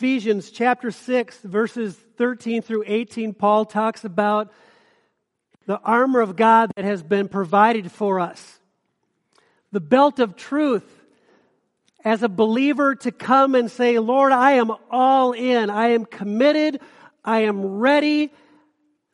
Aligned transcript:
Ephesians 0.00 0.50
chapter 0.50 0.90
6, 0.90 1.40
verses 1.42 1.94
13 2.16 2.62
through 2.62 2.84
18, 2.86 3.34
Paul 3.34 3.66
talks 3.66 4.02
about 4.02 4.50
the 5.66 5.78
armor 5.80 6.22
of 6.22 6.36
God 6.36 6.72
that 6.74 6.86
has 6.86 7.02
been 7.02 7.28
provided 7.28 7.92
for 7.92 8.18
us. 8.18 8.60
The 9.72 9.80
belt 9.80 10.18
of 10.18 10.36
truth 10.36 10.90
as 12.02 12.22
a 12.22 12.30
believer 12.30 12.94
to 12.94 13.12
come 13.12 13.54
and 13.54 13.70
say, 13.70 13.98
Lord, 13.98 14.32
I 14.32 14.52
am 14.52 14.72
all 14.90 15.32
in. 15.32 15.68
I 15.68 15.88
am 15.88 16.06
committed. 16.06 16.80
I 17.22 17.40
am 17.40 17.62
ready. 17.62 18.32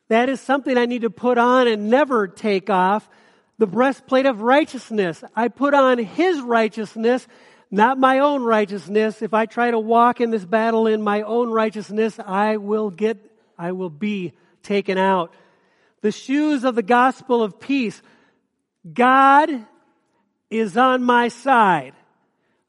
That 0.07 0.29
is 0.29 0.39
something 0.39 0.77
I 0.77 0.85
need 0.85 1.01
to 1.01 1.09
put 1.09 1.37
on 1.37 1.67
and 1.67 1.89
never 1.89 2.29
take 2.29 2.69
off. 2.69 3.09
The 3.57 3.67
breastplate 3.67 4.25
of 4.25 4.41
righteousness. 4.41 5.21
I 5.35 5.49
put 5.49 5.73
on 5.73 5.97
His 5.97 6.39
righteousness, 6.39 7.27
not 7.69 7.99
my 7.99 8.19
own 8.19 8.43
righteousness. 8.43 9.21
If 9.21 9.33
I 9.33 9.45
try 9.45 9.71
to 9.71 9.79
walk 9.79 10.21
in 10.21 10.31
this 10.31 10.45
battle 10.45 10.87
in 10.87 11.01
my 11.01 11.21
own 11.21 11.49
righteousness, 11.49 12.17
I 12.19 12.57
will 12.57 12.89
get, 12.89 13.17
I 13.57 13.73
will 13.73 13.89
be 13.89 14.33
taken 14.63 14.97
out. 14.97 15.33
The 16.01 16.11
shoes 16.11 16.63
of 16.63 16.75
the 16.75 16.83
gospel 16.83 17.43
of 17.43 17.59
peace. 17.59 18.01
God 18.93 19.49
is 20.49 20.77
on 20.77 21.03
my 21.03 21.27
side. 21.27 21.93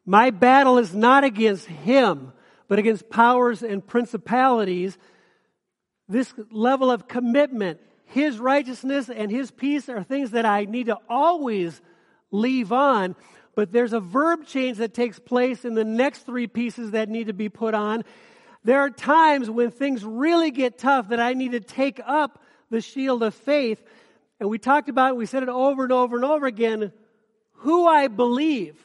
My 0.05 0.30
battle 0.30 0.79
is 0.79 0.95
not 0.95 1.23
against 1.23 1.67
him, 1.67 2.33
but 2.67 2.78
against 2.78 3.11
powers 3.11 3.62
and 3.62 3.87
principalities. 3.87 4.98
This 6.09 6.33
level 6.51 6.91
of 6.91 7.06
commitment, 7.06 7.78
his 8.06 8.39
righteousness 8.39 9.11
and 9.11 9.30
his 9.30 9.51
peace 9.51 9.89
are 9.89 10.03
things 10.03 10.30
that 10.30 10.47
I 10.47 10.65
need 10.65 10.87
to 10.87 10.97
always 11.09 11.80
leave 12.30 12.73
on. 12.73 13.15
But 13.59 13.73
there's 13.73 13.93
a 13.93 13.98
verb 13.98 14.47
change 14.47 14.79
that 14.79 14.95
takes 14.95 15.19
place 15.19 15.65
in 15.65 15.75
the 15.75 15.85
next 15.85 16.21
three 16.21 16.47
pieces 16.47 16.93
that 16.93 17.09
need 17.09 17.27
to 17.27 17.33
be 17.33 17.48
put 17.48 17.75
on. 17.75 18.05
There 18.62 18.79
are 18.79 18.89
times 18.89 19.51
when 19.51 19.73
things 19.73 20.05
really 20.05 20.53
get 20.53 20.79
tough 20.79 21.09
that 21.09 21.19
I 21.19 21.33
need 21.33 21.50
to 21.50 21.61
take 21.61 22.00
up 22.06 22.41
the 22.70 22.81
shield 22.81 23.20
of 23.25 23.34
faith. 23.34 23.83
And 24.39 24.48
we 24.48 24.59
talked 24.59 24.89
about 24.89 25.11
it, 25.11 25.17
we 25.17 25.27
said 25.27 25.42
it 25.42 25.48
over 25.48 25.83
and 25.83 25.91
over 25.91 26.15
and 26.15 26.25
over 26.25 26.47
again. 26.47 26.92
Who 27.55 27.89
I 27.89 28.06
believe 28.06 28.77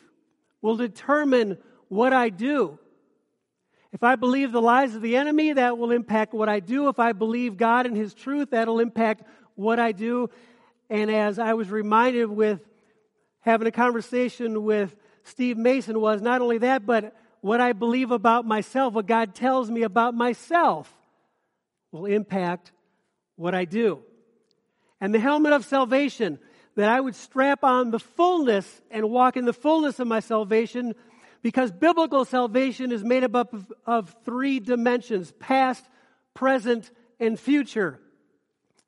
will 0.63 0.75
determine 0.75 1.59
what 1.87 2.11
I 2.11 2.29
do. 2.29 2.79
If 3.91 4.01
I 4.01 4.15
believe 4.15 4.51
the 4.51 4.59
lies 4.59 4.95
of 4.95 5.03
the 5.03 5.17
enemy, 5.17 5.53
that 5.53 5.77
will 5.77 5.91
impact 5.91 6.33
what 6.33 6.49
I 6.49 6.59
do. 6.59 6.87
If 6.87 6.97
I 6.97 7.11
believe 7.11 7.57
God 7.57 7.85
and 7.85 7.95
His 7.95 8.15
truth, 8.15 8.49
that'll 8.49 8.79
impact 8.79 9.21
what 9.53 9.79
I 9.79 9.91
do. 9.91 10.31
And 10.89 11.11
as 11.11 11.37
I 11.37 11.53
was 11.53 11.69
reminded 11.69 12.25
with 12.25 12.59
having 13.43 13.67
a 13.67 13.71
conversation 13.71 14.63
with 14.63 14.95
Steve 15.23 15.57
Mason 15.57 15.99
was 15.99 16.21
not 16.21 16.41
only 16.41 16.57
that, 16.59 16.85
but 16.85 17.15
what 17.41 17.61
I 17.61 17.73
believe 17.73 18.11
about 18.11 18.45
myself, 18.45 18.93
what 18.93 19.05
God 19.05 19.35
tells 19.35 19.69
me 19.69 19.83
about 19.83 20.15
myself 20.15 20.91
will 21.91 22.05
impact 22.05 22.71
what 23.35 23.53
I 23.53 23.65
do. 23.65 23.99
And 24.99 25.13
the 25.13 25.19
helmet 25.19 25.53
of 25.53 25.65
salvation, 25.65 26.39
that 26.75 26.89
I 26.89 26.99
would 26.99 27.15
strap 27.15 27.63
on 27.63 27.91
the 27.91 27.99
fullness 27.99 28.81
and 28.89 29.09
walk 29.09 29.37
in 29.37 29.45
the 29.45 29.53
fullness 29.53 29.99
of 29.99 30.07
my 30.07 30.21
salvation 30.21 30.95
because 31.41 31.71
biblical 31.71 32.25
salvation 32.25 32.91
is 32.91 33.03
made 33.03 33.23
up 33.23 33.35
of, 33.35 33.71
of 33.85 34.15
three 34.23 34.59
dimensions 34.59 35.31
past, 35.39 35.85
present, 36.33 36.89
and 37.19 37.39
future. 37.39 37.99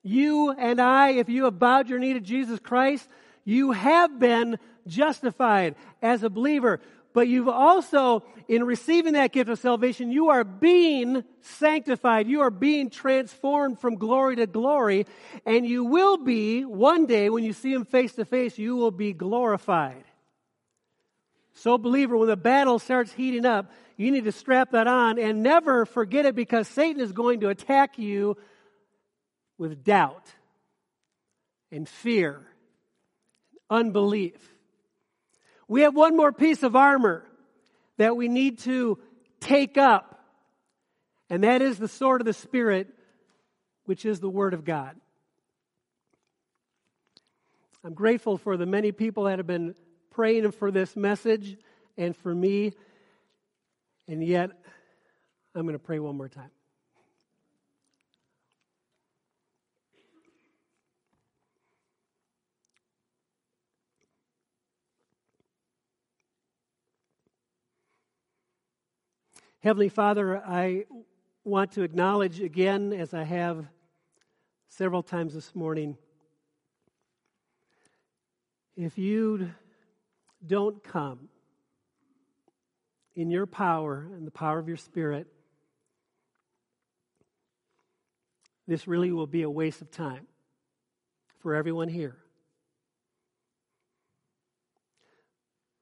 You 0.01 0.51
and 0.51 0.79
I, 0.79 1.11
if 1.11 1.29
you 1.29 1.43
have 1.43 1.59
bowed 1.59 1.89
your 1.89 1.99
knee 1.99 2.13
to 2.13 2.21
Jesus 2.21 2.59
Christ, 2.59 3.07
you 3.45 3.71
have 3.71 4.19
been 4.19 4.59
justified 4.87 5.75
as 6.01 6.23
a 6.23 6.29
believer 6.29 6.81
but 7.15 7.29
you've 7.29 7.47
also, 7.47 8.25
in 8.49 8.65
receiving 8.65 9.13
that 9.13 9.31
gift 9.31 9.49
of 9.49 9.57
salvation, 9.57 10.11
you 10.11 10.31
are 10.31 10.43
being 10.43 11.23
sanctified. 11.39 12.27
You 12.27 12.41
are 12.41 12.51
being 12.51 12.89
transformed 12.89 13.79
from 13.79 13.95
glory 13.95 14.35
to 14.35 14.47
glory. 14.47 15.05
And 15.45 15.65
you 15.65 15.85
will 15.85 16.17
be, 16.17 16.65
one 16.65 17.05
day, 17.05 17.29
when 17.29 17.45
you 17.45 17.53
see 17.53 17.71
Him 17.71 17.85
face 17.85 18.11
to 18.15 18.25
face, 18.25 18.57
you 18.57 18.75
will 18.75 18.91
be 18.91 19.13
glorified. 19.13 20.03
So, 21.53 21.77
believer, 21.77 22.17
when 22.17 22.27
the 22.27 22.35
battle 22.35 22.79
starts 22.79 23.13
heating 23.13 23.45
up, 23.45 23.71
you 23.95 24.11
need 24.11 24.25
to 24.25 24.33
strap 24.33 24.71
that 24.71 24.87
on 24.87 25.17
and 25.17 25.41
never 25.41 25.85
forget 25.85 26.25
it 26.25 26.35
because 26.35 26.67
Satan 26.67 27.01
is 27.01 27.13
going 27.13 27.39
to 27.39 27.47
attack 27.47 27.97
you 27.97 28.35
with 29.57 29.85
doubt 29.85 30.25
and 31.71 31.87
fear, 31.87 32.45
unbelief. 33.69 34.55
We 35.67 35.81
have 35.81 35.95
one 35.95 36.15
more 36.15 36.31
piece 36.31 36.63
of 36.63 36.75
armor 36.75 37.25
that 37.97 38.15
we 38.15 38.27
need 38.27 38.59
to 38.59 38.99
take 39.39 39.77
up, 39.77 40.19
and 41.29 41.43
that 41.43 41.61
is 41.61 41.77
the 41.77 41.87
sword 41.87 42.21
of 42.21 42.25
the 42.25 42.33
Spirit, 42.33 42.87
which 43.85 44.05
is 44.05 44.19
the 44.19 44.29
Word 44.29 44.53
of 44.53 44.65
God. 44.65 44.95
I'm 47.83 47.93
grateful 47.93 48.37
for 48.37 48.57
the 48.57 48.65
many 48.65 48.91
people 48.91 49.25
that 49.25 49.39
have 49.39 49.47
been 49.47 49.75
praying 50.11 50.51
for 50.51 50.71
this 50.71 50.95
message 50.95 51.57
and 51.97 52.15
for 52.15 52.33
me, 52.33 52.73
and 54.07 54.23
yet 54.23 54.51
I'm 55.53 55.63
going 55.63 55.73
to 55.73 55.79
pray 55.79 55.99
one 55.99 56.17
more 56.17 56.29
time. 56.29 56.49
Heavenly 69.61 69.89
Father, 69.89 70.37
I 70.45 70.85
want 71.43 71.71
to 71.71 71.81
acknowledge 71.81 72.39
again, 72.39 72.93
as 72.93 73.13
I 73.13 73.23
have 73.23 73.65
several 74.69 75.01
times 75.01 75.33
this 75.33 75.55
morning, 75.55 75.97
if 78.75 78.97
you 78.97 79.49
don't 80.45 80.83
come 80.83 81.29
in 83.15 83.31
your 83.31 83.47
power 83.47 84.07
and 84.13 84.27
the 84.27 84.31
power 84.31 84.59
of 84.59 84.67
your 84.67 84.77
Spirit, 84.77 85.27
this 88.67 88.87
really 88.87 89.11
will 89.11 89.27
be 89.27 89.41
a 89.41 89.49
waste 89.49 89.81
of 89.81 89.89
time 89.89 90.27
for 91.39 91.55
everyone 91.55 91.87
here. 91.87 92.17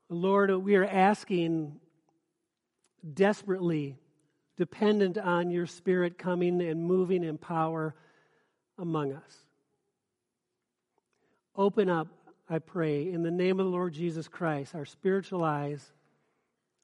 Lord, 0.09 0.51
we 0.51 0.75
are 0.75 0.85
asking 0.85 1.79
desperately 3.11 3.97
dependent 4.57 5.17
on 5.17 5.49
your 5.49 5.65
Spirit 5.65 6.17
coming 6.17 6.61
and 6.61 6.83
moving 6.83 7.23
in 7.23 7.37
power 7.37 7.95
among 8.77 9.13
us. 9.13 9.37
Open 11.55 11.89
up, 11.89 12.07
I 12.49 12.59
pray, 12.59 13.11
in 13.11 13.23
the 13.23 13.31
name 13.31 13.59
of 13.59 13.65
the 13.65 13.71
Lord 13.71 13.93
Jesus 13.93 14.27
Christ, 14.27 14.75
our 14.75 14.85
spiritual 14.85 15.43
eyes, 15.43 15.91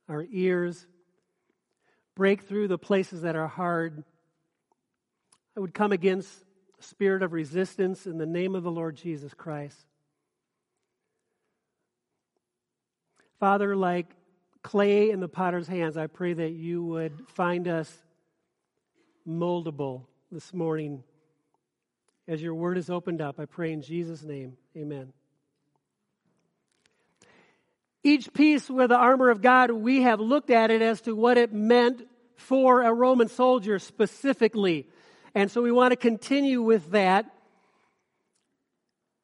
our 0.08 0.26
ears, 0.32 0.86
break 2.16 2.44
through 2.44 2.68
the 2.68 2.78
places 2.78 3.22
that 3.22 3.36
are 3.36 3.48
hard. 3.48 4.04
I 5.56 5.60
would 5.60 5.74
come 5.74 5.92
against 5.92 6.30
spirit 6.80 7.24
of 7.24 7.34
resistance 7.34 8.06
in 8.06 8.18
the 8.18 8.26
name 8.26 8.56
of 8.56 8.64
the 8.64 8.72
Lord 8.72 8.96
Jesus 8.96 9.34
Christ. 9.34 9.78
Father, 13.40 13.76
like 13.76 14.08
clay 14.64 15.10
in 15.10 15.20
the 15.20 15.28
potter's 15.28 15.68
hands, 15.68 15.98
I 15.98 16.08
pray 16.08 16.34
that 16.34 16.52
you 16.52 16.84
would 16.84 17.28
find 17.30 17.68
us 17.68 17.92
moldable 19.28 20.04
this 20.32 20.54
morning. 20.54 21.04
As 22.28 22.42
your 22.42 22.54
word 22.54 22.78
is 22.78 22.90
opened 22.90 23.22
up, 23.22 23.40
I 23.40 23.46
pray 23.46 23.72
in 23.72 23.82
Jesus' 23.82 24.24
name, 24.24 24.58
amen. 24.78 25.14
Each 28.04 28.32
piece 28.34 28.70
with 28.70 28.90
the 28.90 28.98
armor 28.98 29.30
of 29.30 29.42
God, 29.42 29.72
we 29.72 30.04
have 30.04 30.20
looked 30.20 30.50
at 30.50 30.72
it 30.72 30.82
as 30.82 31.02
to 31.02 31.16
what 31.16 31.38
it 31.38 31.52
meant 31.52 32.08
for 32.38 32.82
a 32.82 32.94
Roman 32.94 33.28
soldier 33.28 33.78
specifically. 33.80 34.88
And 35.36 35.52
so 35.52 35.62
we 35.62 35.72
want 35.72 35.92
to 35.92 35.98
continue 35.98 36.62
with 36.62 36.92
that. 36.92 37.26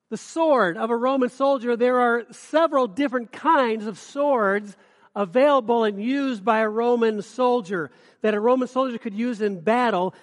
The 0.10 0.18
sword 0.18 0.78
of 0.78 0.90
a 0.90 0.96
Roman 0.96 1.30
soldier, 1.30 1.76
there 1.76 2.00
are 2.00 2.26
several 2.32 2.88
different 2.88 3.32
kinds 3.32 3.86
of 3.86 3.98
swords 3.98 4.76
available 5.16 5.84
and 5.84 6.04
used 6.04 6.44
by 6.44 6.60
a 6.60 6.70
Roman 6.70 7.22
soldier 7.22 7.92
that 8.22 8.34
a 8.34 8.40
Roman 8.40 8.68
soldier 8.68 8.98
could 8.98 9.14
use 9.14 9.42
in 9.42 9.62
battle. 9.62 10.14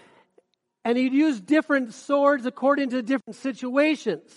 And 0.84 0.98
he'd 0.98 1.12
use 1.12 1.40
different 1.40 1.94
swords 1.94 2.44
according 2.44 2.90
to 2.90 3.02
different 3.02 3.36
situations. 3.36 4.30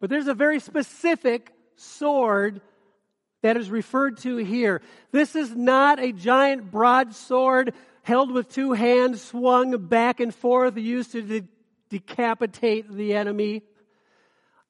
But 0.00 0.10
there's 0.10 0.28
a 0.28 0.34
very 0.34 0.60
specific 0.60 1.52
sword 1.76 2.60
that 3.42 3.56
is 3.56 3.70
referred 3.70 4.18
to 4.18 4.36
here. 4.38 4.82
This 5.12 5.36
is 5.36 5.54
not 5.54 5.98
a 5.98 6.12
giant 6.12 6.70
broadsword 6.70 7.74
held 8.02 8.30
with 8.30 8.48
two 8.52 8.72
hands 8.72 9.22
swung 9.22 9.76
back 9.86 10.20
and 10.20 10.34
forth 10.34 10.76
used 10.76 11.12
to 11.12 11.22
de- 11.22 11.48
decapitate 11.90 12.90
the 12.90 13.14
enemy. 13.14 13.62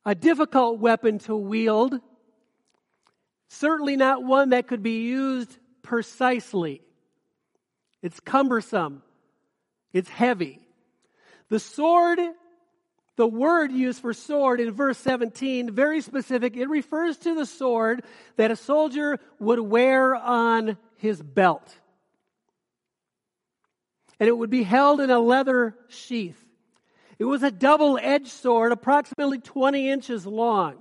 A 0.05 0.15
difficult 0.15 0.79
weapon 0.79 1.19
to 1.21 1.37
wield. 1.37 2.01
Certainly 3.49 3.97
not 3.97 4.25
one 4.25 4.51
that 4.51 4.67
could 4.67 4.83
be 4.83 5.03
used 5.03 5.57
precisely. 5.83 6.83
It's 8.03 8.21
cumbersome. 8.21 9.03
It's 9.93 10.09
heavy. 10.09 10.61
The 11.49 11.59
sword, 11.59 12.19
the 13.17 13.27
word 13.27 13.73
used 13.73 14.01
for 14.01 14.13
sword 14.13 14.61
in 14.61 14.73
verse 14.73 14.99
17, 14.99 15.71
very 15.71 16.01
specific. 16.01 16.57
It 16.57 16.69
refers 16.69 17.17
to 17.19 17.35
the 17.35 17.47
sword 17.47 18.05
that 18.37 18.51
a 18.51 18.57
soldier 18.57 19.19
would 19.39 19.61
wear 19.61 20.15
on 20.15 20.77
his 20.97 21.23
belt. 21.23 21.75
And 24.19 24.29
it 24.29 24.37
would 24.37 24.51
be 24.51 24.63
held 24.65 25.01
in 25.01 25.11
a 25.11 25.21
leather 25.21 25.77
sheath. 25.89 26.43
It 27.19 27.25
was 27.25 27.43
a 27.43 27.51
double 27.51 27.99
edged 28.01 28.29
sword, 28.29 28.73
approximately 28.73 29.39
20 29.39 29.89
inches 29.89 30.27
long. 30.27 30.77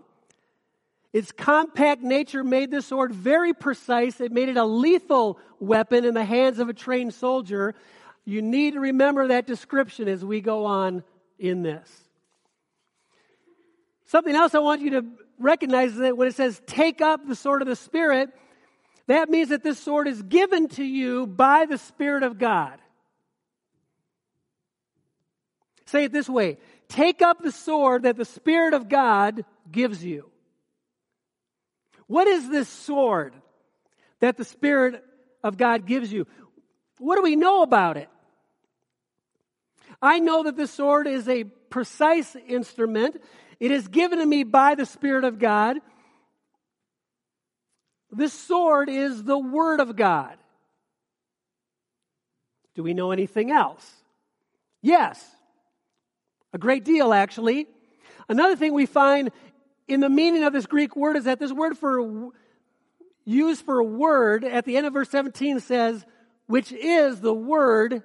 Its 1.16 1.32
compact 1.32 2.02
nature 2.02 2.44
made 2.44 2.70
this 2.70 2.88
sword 2.88 3.14
very 3.14 3.54
precise. 3.54 4.20
It 4.20 4.34
made 4.34 4.50
it 4.50 4.58
a 4.58 4.66
lethal 4.66 5.40
weapon 5.62 6.04
in 6.04 6.14
the 6.14 6.26
hands 6.26 6.60
of 6.60 6.68
a 6.68 6.74
trained 6.74 7.14
soldier. 7.14 7.74
You 8.26 8.42
need 8.42 8.74
to 8.74 8.82
remember 8.82 9.30
that 9.30 9.48
description 9.48 10.10
as 10.10 10.26
we 10.26 10.42
go 10.42 10.66
on 10.66 11.06
in 11.40 11.64
this. 11.64 11.90
Something 14.08 14.36
else 14.36 14.54
I 14.54 14.60
want 14.60 14.82
you 14.82 14.90
to 14.90 15.06
recognize 15.40 15.94
is 15.94 16.00
that 16.00 16.18
when 16.18 16.28
it 16.28 16.36
says 16.36 16.62
take 16.68 17.00
up 17.00 17.26
the 17.26 17.34
sword 17.34 17.62
of 17.62 17.70
the 17.70 17.78
Spirit, 17.78 18.32
that 19.08 19.30
means 19.30 19.48
that 19.48 19.64
this 19.64 19.80
sword 19.80 20.10
is 20.10 20.22
given 20.22 20.68
to 20.68 20.84
you 20.84 21.28
by 21.28 21.66
the 21.66 21.78
Spirit 21.78 22.24
of 22.24 22.38
God. 22.38 22.78
Say 25.86 26.04
it 26.04 26.12
this 26.12 26.28
way 26.28 26.58
take 26.90 27.22
up 27.22 27.42
the 27.42 27.54
sword 27.54 28.04
that 28.04 28.18
the 28.18 28.26
Spirit 28.26 28.74
of 28.74 28.90
God 28.90 29.46
gives 29.72 30.04
you. 30.04 30.30
What 32.08 32.28
is 32.28 32.50
this 32.50 32.70
sword 32.70 33.34
that 34.20 34.38
the 34.38 34.46
Spirit 34.46 35.04
of 35.44 35.58
God 35.58 35.86
gives 35.86 36.12
you? 36.12 36.28
What 37.00 37.16
do 37.18 37.24
we 37.24 37.36
know 37.36 37.62
about 37.62 37.98
it? 37.98 38.10
I 40.02 40.20
know 40.20 40.44
that 40.44 40.56
this 40.56 40.72
sword 40.72 41.08
is 41.08 41.28
a 41.28 41.44
precise 41.44 42.36
instrument. 42.48 43.22
It 43.60 43.72
is 43.72 43.88
given 43.88 44.20
to 44.20 44.26
me 44.26 44.44
by 44.44 44.76
the 44.76 44.86
Spirit 44.86 45.24
of 45.24 45.40
God. 45.40 45.78
This 48.12 48.34
sword 48.34 48.90
is 48.90 49.24
the 49.24 49.38
Word 49.38 49.80
of 49.80 49.96
God. 49.96 50.38
Do 52.76 52.84
we 52.84 52.94
know 52.94 53.12
anything 53.12 53.52
else? 53.52 53.90
Yes. 54.82 55.24
A 56.54 56.58
great 56.58 56.86
deal, 56.86 57.14
actually. 57.14 57.68
Another 58.30 58.56
thing 58.56 58.74
we 58.74 58.86
find 58.86 59.32
in 59.88 60.00
the 60.00 60.10
meaning 60.10 60.44
of 60.44 60.54
this 60.54 60.66
Greek 60.66 60.96
word 60.96 61.16
is 61.16 61.26
that 61.26 61.40
this 61.40 61.52
word 61.52 61.78
for 61.78 62.32
used 63.26 63.66
for 63.66 63.84
word 63.84 64.44
at 64.44 64.66
the 64.66 64.78
end 64.78 64.86
of 64.86 64.94
verse 64.94 65.10
17 65.10 65.60
says, 65.60 66.06
which 66.48 66.72
is 66.72 67.20
the 67.20 67.34
word 67.34 68.04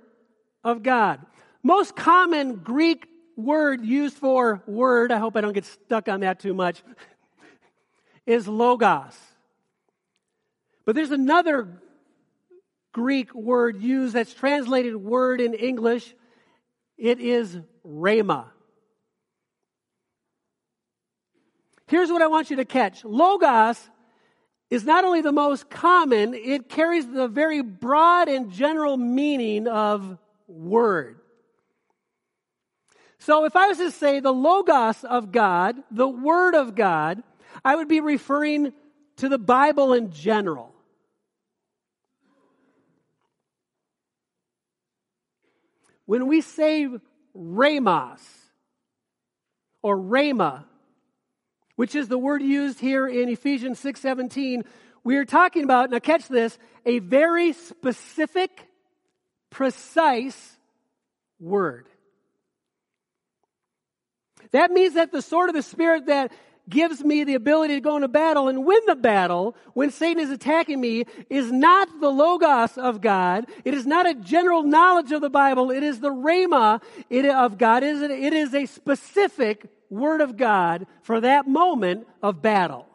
of 0.64 0.82
God. 0.82 1.20
Most 1.62 1.94
common 1.94 2.56
Greek 2.56 3.06
word 3.36 3.84
used 3.84 4.16
for 4.16 4.62
word, 4.66 5.12
I 5.12 5.18
hope 5.18 5.36
I 5.36 5.40
don't 5.40 5.52
get 5.52 5.66
stuck 5.66 6.08
on 6.08 6.20
that 6.20 6.40
too 6.40 6.54
much, 6.54 6.82
is 8.26 8.48
logos. 8.48 9.16
But 10.84 10.94
there's 10.94 11.10
another 11.10 11.80
Greek 12.92 13.34
word 13.34 13.80
used 13.80 14.14
that's 14.14 14.34
translated 14.34 14.96
word 14.96 15.40
in 15.40 15.54
English. 15.54 16.14
It 16.96 17.20
is 17.20 17.58
rhema. 17.86 18.46
Here's 21.90 22.08
what 22.08 22.22
I 22.22 22.28
want 22.28 22.50
you 22.50 22.56
to 22.56 22.64
catch 22.64 23.04
Logos 23.04 23.90
is 24.70 24.84
not 24.84 25.04
only 25.04 25.22
the 25.22 25.32
most 25.32 25.68
common, 25.68 26.34
it 26.34 26.68
carries 26.68 27.04
the 27.04 27.26
very 27.26 27.62
broad 27.62 28.28
and 28.28 28.52
general 28.52 28.96
meaning 28.96 29.66
of 29.66 30.16
word. 30.46 31.18
So 33.18 33.44
if 33.44 33.56
I 33.56 33.66
was 33.66 33.78
to 33.78 33.90
say 33.90 34.20
the 34.20 34.32
Logos 34.32 35.02
of 35.02 35.32
God, 35.32 35.78
the 35.90 36.06
Word 36.06 36.54
of 36.54 36.76
God, 36.76 37.24
I 37.64 37.74
would 37.74 37.88
be 37.88 37.98
referring 37.98 38.72
to 39.16 39.28
the 39.28 39.36
Bible 39.36 39.92
in 39.92 40.12
general. 40.12 40.72
When 46.06 46.28
we 46.28 46.40
say 46.40 46.86
Ramos 47.34 48.22
or 49.82 49.98
Rhema, 49.98 50.66
which 51.80 51.94
is 51.94 52.08
the 52.08 52.18
word 52.18 52.42
used 52.42 52.78
here 52.78 53.08
in 53.08 53.30
Ephesians 53.30 53.80
6:17, 53.80 54.64
we 55.02 55.16
are 55.16 55.24
talking 55.24 55.64
about, 55.64 55.88
now 55.88 55.98
catch 55.98 56.28
this, 56.28 56.58
a 56.84 56.98
very 56.98 57.54
specific, 57.54 58.50
precise 59.48 60.58
word. 61.38 61.88
That 64.50 64.70
means 64.72 64.92
that 64.92 65.10
the 65.10 65.22
sword 65.22 65.48
of 65.48 65.54
the 65.54 65.62
Spirit 65.62 66.04
that 66.04 66.32
gives 66.70 67.04
me 67.04 67.24
the 67.24 67.34
ability 67.34 67.74
to 67.74 67.80
go 67.80 67.96
into 67.96 68.08
battle 68.08 68.48
and 68.48 68.64
win 68.64 68.80
the 68.86 68.94
battle 68.94 69.54
when 69.74 69.90
Satan 69.90 70.22
is 70.22 70.30
attacking 70.30 70.80
me 70.80 71.04
is 71.28 71.52
not 71.52 71.88
the 72.00 72.08
Logos 72.08 72.78
of 72.78 73.00
God. 73.00 73.46
It 73.64 73.74
is 73.74 73.86
not 73.86 74.08
a 74.08 74.14
general 74.14 74.62
knowledge 74.62 75.12
of 75.12 75.20
the 75.20 75.28
Bible. 75.28 75.70
It 75.70 75.82
is 75.82 76.00
the 76.00 76.10
Rhema 76.10 76.80
of 77.34 77.58
God. 77.58 77.82
It 77.82 78.32
is 78.32 78.54
a 78.54 78.66
specific 78.66 79.66
Word 79.90 80.20
of 80.20 80.36
God 80.36 80.86
for 81.02 81.20
that 81.20 81.48
moment 81.48 82.06
of 82.22 82.40
battle. 82.40 82.86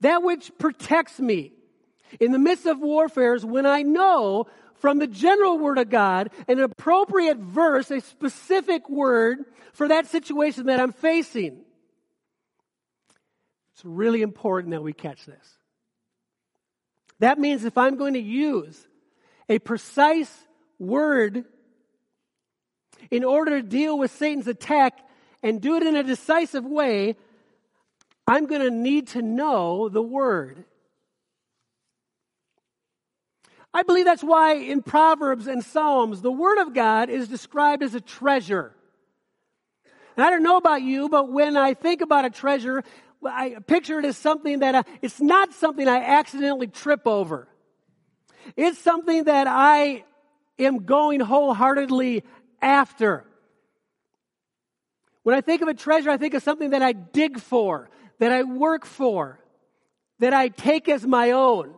That 0.00 0.22
which 0.22 0.50
protects 0.58 1.20
me 1.20 1.52
in 2.20 2.32
the 2.32 2.38
midst 2.38 2.66
of 2.66 2.80
warfare 2.80 3.34
is 3.34 3.44
when 3.44 3.66
I 3.66 3.82
know 3.82 4.46
from 4.78 4.98
the 4.98 5.06
general 5.06 5.58
word 5.58 5.78
of 5.78 5.90
God 5.90 6.30
an 6.48 6.60
appropriate 6.60 7.38
verse, 7.38 7.90
a 7.90 8.00
specific 8.00 8.88
word 8.88 9.38
for 9.72 9.88
that 9.88 10.06
situation 10.06 10.66
that 10.66 10.80
I'm 10.80 10.92
facing. 10.92 11.60
It's 13.74 13.84
really 13.84 14.22
important 14.22 14.70
that 14.72 14.82
we 14.82 14.92
catch 14.92 15.26
this. 15.26 15.58
That 17.18 17.38
means 17.38 17.64
if 17.64 17.78
I'm 17.78 17.96
going 17.96 18.14
to 18.14 18.20
use 18.20 18.86
a 19.48 19.58
precise 19.58 20.34
word 20.78 21.44
in 23.10 23.24
order 23.24 23.60
to 23.60 23.66
deal 23.66 23.98
with 23.98 24.10
Satan's 24.10 24.48
attack 24.48 24.98
and 25.42 25.60
do 25.60 25.76
it 25.76 25.82
in 25.82 25.96
a 25.96 26.02
decisive 26.02 26.64
way, 26.64 27.16
I'm 28.26 28.46
going 28.46 28.62
to 28.62 28.70
need 28.70 29.08
to 29.08 29.22
know 29.22 29.88
the 29.88 30.02
word. 30.02 30.64
I 33.76 33.82
believe 33.82 34.06
that's 34.06 34.24
why 34.24 34.54
in 34.54 34.80
Proverbs 34.80 35.46
and 35.46 35.62
Psalms, 35.62 36.22
the 36.22 36.32
Word 36.32 36.62
of 36.62 36.72
God 36.72 37.10
is 37.10 37.28
described 37.28 37.82
as 37.82 37.94
a 37.94 38.00
treasure. 38.00 38.74
And 40.16 40.24
I 40.24 40.30
don't 40.30 40.42
know 40.42 40.56
about 40.56 40.80
you, 40.80 41.10
but 41.10 41.30
when 41.30 41.58
I 41.58 41.74
think 41.74 42.00
about 42.00 42.24
a 42.24 42.30
treasure, 42.30 42.82
I 43.22 43.56
picture 43.66 43.98
it 43.98 44.06
as 44.06 44.16
something 44.16 44.60
that 44.60 44.74
I, 44.76 44.84
it's 45.02 45.20
not 45.20 45.52
something 45.52 45.86
I 45.86 45.98
accidentally 45.98 46.68
trip 46.68 47.06
over. 47.06 47.48
It's 48.56 48.78
something 48.78 49.24
that 49.24 49.46
I 49.46 50.04
am 50.58 50.86
going 50.86 51.20
wholeheartedly 51.20 52.24
after. 52.62 53.26
When 55.22 55.36
I 55.36 55.42
think 55.42 55.60
of 55.60 55.68
a 55.68 55.74
treasure, 55.74 56.08
I 56.08 56.16
think 56.16 56.32
of 56.32 56.42
something 56.42 56.70
that 56.70 56.80
I 56.80 56.92
dig 56.92 57.38
for, 57.38 57.90
that 58.20 58.32
I 58.32 58.42
work 58.42 58.86
for, 58.86 59.38
that 60.20 60.32
I 60.32 60.48
take 60.48 60.88
as 60.88 61.06
my 61.06 61.32
own. 61.32 61.74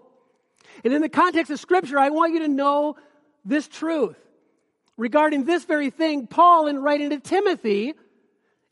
And 0.84 0.92
in 0.92 1.02
the 1.02 1.08
context 1.08 1.50
of 1.50 1.60
Scripture, 1.60 1.98
I 1.98 2.10
want 2.10 2.34
you 2.34 2.40
to 2.40 2.48
know 2.48 2.96
this 3.44 3.68
truth. 3.68 4.16
Regarding 4.96 5.44
this 5.44 5.64
very 5.64 5.90
thing, 5.90 6.26
Paul, 6.26 6.66
in 6.66 6.78
writing 6.78 7.10
to 7.10 7.20
Timothy, 7.20 7.94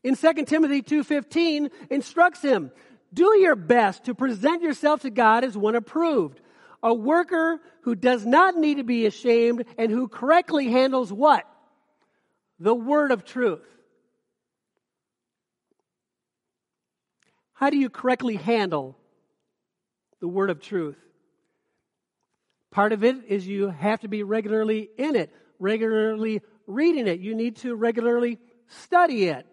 in 0.03 0.15
2 0.15 0.33
Timothy 0.45 0.81
2.15, 0.81 1.71
instructs 1.89 2.41
him, 2.41 2.71
do 3.13 3.37
your 3.39 3.55
best 3.55 4.05
to 4.05 4.15
present 4.15 4.61
yourself 4.61 5.01
to 5.01 5.09
God 5.09 5.43
as 5.43 5.57
one 5.57 5.75
approved, 5.75 6.41
a 6.83 6.93
worker 6.93 7.59
who 7.81 7.95
does 7.95 8.25
not 8.25 8.57
need 8.57 8.77
to 8.77 8.83
be 8.83 9.05
ashamed 9.05 9.65
and 9.77 9.89
who 9.89 10.07
correctly 10.07 10.69
handles 10.69 11.11
what? 11.11 11.47
The 12.59 12.75
word 12.75 13.11
of 13.11 13.23
truth. 13.23 13.65
How 17.53 17.69
do 17.69 17.77
you 17.77 17.89
correctly 17.89 18.35
handle 18.35 18.97
the 20.19 20.27
word 20.27 20.49
of 20.49 20.61
truth? 20.61 20.97
Part 22.77 22.93
of 22.93 23.03
it 23.03 23.15
is 23.27 23.47
you 23.47 23.69
have 23.69 24.01
to 24.01 24.07
be 24.07 24.21
regularly 24.21 24.91
in 24.99 25.15
it, 25.15 25.33
regularly 25.57 26.43
reading 26.67 27.07
it. 27.07 27.19
You 27.19 27.33
need 27.33 27.55
to 27.55 27.73
regularly 27.73 28.37
study 28.67 29.29
it. 29.29 29.47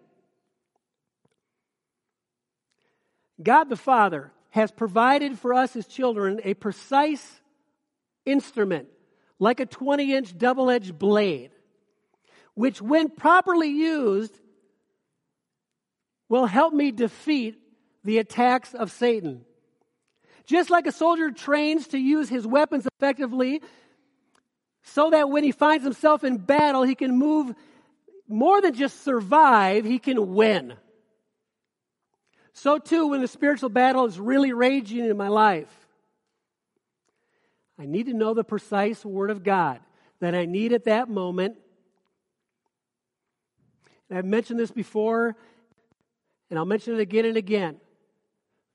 God 3.41 3.63
the 3.63 3.77
Father 3.77 4.31
has 4.51 4.71
provided 4.71 5.39
for 5.39 5.55
us 5.55 5.75
as 5.75 5.87
children 5.87 6.39
a 6.43 6.53
precise 6.53 7.41
instrument, 8.27 8.89
like 9.39 9.59
a 9.59 9.65
20 9.65 10.13
inch 10.13 10.37
double 10.37 10.69
edged 10.69 10.99
blade, 10.99 11.49
which, 12.53 12.79
when 12.79 13.09
properly 13.09 13.69
used, 13.69 14.39
will 16.29 16.45
help 16.45 16.75
me 16.75 16.91
defeat 16.91 17.59
the 18.03 18.19
attacks 18.19 18.75
of 18.75 18.91
Satan. 18.91 19.45
Just 20.45 20.69
like 20.69 20.85
a 20.87 20.91
soldier 20.91 21.31
trains 21.31 21.87
to 21.87 21.97
use 21.97 22.29
his 22.29 22.45
weapons 22.45 22.87
effectively, 22.97 23.61
so 24.83 25.09
that 25.09 25.29
when 25.29 25.43
he 25.43 25.51
finds 25.51 25.83
himself 25.83 26.23
in 26.23 26.37
battle, 26.37 26.83
he 26.83 26.95
can 26.95 27.17
move 27.17 27.55
more 28.27 28.61
than 28.61 28.73
just 28.73 29.03
survive, 29.03 29.85
he 29.85 29.99
can 29.99 30.33
win. 30.33 30.75
So 32.53 32.77
too, 32.77 33.07
when 33.07 33.21
the 33.21 33.27
spiritual 33.27 33.69
battle 33.69 34.05
is 34.05 34.19
really 34.19 34.53
raging 34.53 35.05
in 35.05 35.17
my 35.17 35.27
life, 35.27 35.69
I 37.77 37.85
need 37.85 38.05
to 38.05 38.13
know 38.13 38.33
the 38.33 38.43
precise 38.43 39.03
Word 39.03 39.29
of 39.29 39.43
God 39.43 39.79
that 40.19 40.33
I 40.33 40.45
need 40.45 40.71
at 40.71 40.85
that 40.85 41.09
moment. 41.09 41.57
And 44.09 44.17
I've 44.17 44.25
mentioned 44.25 44.59
this 44.59 44.71
before, 44.71 45.35
and 46.49 46.57
I'll 46.57 46.65
mention 46.65 46.93
it 46.93 46.99
again 47.01 47.25
and 47.25 47.37
again. 47.37 47.77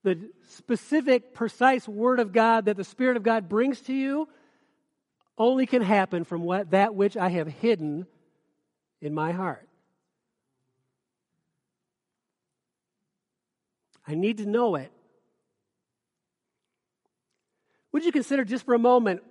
The 0.02 0.30
specific, 0.48 1.34
precise 1.34 1.86
Word 1.86 2.20
of 2.20 2.32
God 2.32 2.64
that 2.64 2.76
the 2.76 2.84
Spirit 2.84 3.16
of 3.16 3.22
God 3.22 3.48
brings 3.48 3.80
to 3.82 3.92
you 3.92 4.28
only 5.36 5.66
can 5.66 5.82
happen 5.82 6.24
from 6.24 6.42
what, 6.42 6.70
that 6.70 6.94
which 6.94 7.16
I 7.16 7.28
have 7.30 7.48
hidden 7.48 8.06
in 9.00 9.14
my 9.14 9.32
heart. 9.32 9.66
I 14.06 14.14
need 14.14 14.38
to 14.38 14.46
know 14.46 14.74
it. 14.74 14.90
Would 17.92 18.04
you 18.04 18.12
consider 18.12 18.44
just 18.44 18.64
for 18.64 18.74
a 18.74 18.78
moment 18.78 19.22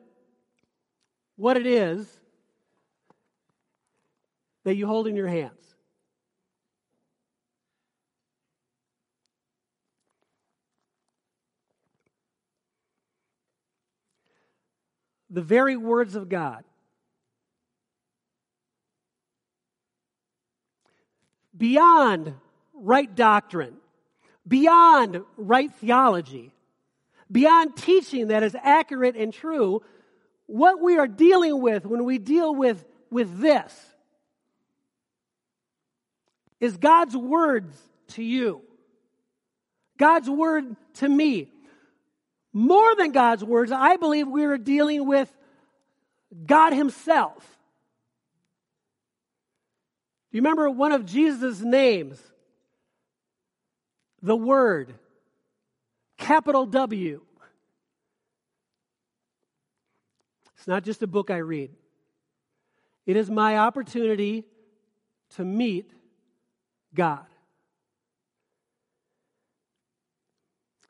what 1.35 1.57
it 1.57 1.65
is 1.65 2.07
that 4.63 4.75
you 4.75 4.87
hold 4.87 5.07
in 5.07 5.15
your 5.15 5.27
hands? 5.27 5.68
The 15.29 15.41
very 15.41 15.77
words 15.77 16.15
of 16.15 16.29
God. 16.29 16.63
Beyond 21.57 22.33
right 22.73 23.13
doctrine 23.13 23.77
beyond 24.49 25.23
right 25.37 25.71
theology, 25.75 26.51
beyond 27.31 27.77
teaching 27.77 28.29
that 28.29 28.43
is 28.43 28.55
accurate 28.61 29.15
and 29.15 29.31
true, 29.31 29.81
what 30.47 30.81
we 30.81 30.97
are 30.97 31.07
dealing 31.07 31.61
with 31.61 31.85
when 31.85 32.03
we 32.03 32.17
deal 32.17 32.53
with, 32.53 32.83
with 33.11 33.39
this 33.39 33.73
is 36.59 36.75
God's 36.75 37.15
words 37.15 37.77
to 38.09 38.23
you. 38.23 38.61
God's 39.97 40.29
word 40.29 40.75
to 40.95 41.07
me. 41.07 41.51
More 42.51 42.95
than 42.95 43.11
God's 43.11 43.43
words, 43.43 43.71
I 43.71 43.97
believe 43.97 44.27
we 44.27 44.45
are 44.45 44.57
dealing 44.57 45.07
with 45.07 45.31
God 46.45 46.73
Himself. 46.73 47.43
Do 50.31 50.37
you 50.37 50.41
remember 50.41 50.69
one 50.69 50.91
of 50.91 51.05
Jesus' 51.05 51.61
names? 51.61 52.19
the 54.21 54.35
Word, 54.35 54.93
capital 56.17 56.65
W. 56.65 57.21
It's 60.57 60.67
not 60.67 60.83
just 60.83 61.01
a 61.01 61.07
book 61.07 61.31
I 61.31 61.37
read, 61.37 61.71
it 63.05 63.15
is 63.15 63.29
my 63.29 63.57
opportunity 63.57 64.45
to 65.35 65.45
meet 65.45 65.91
God. 66.93 67.25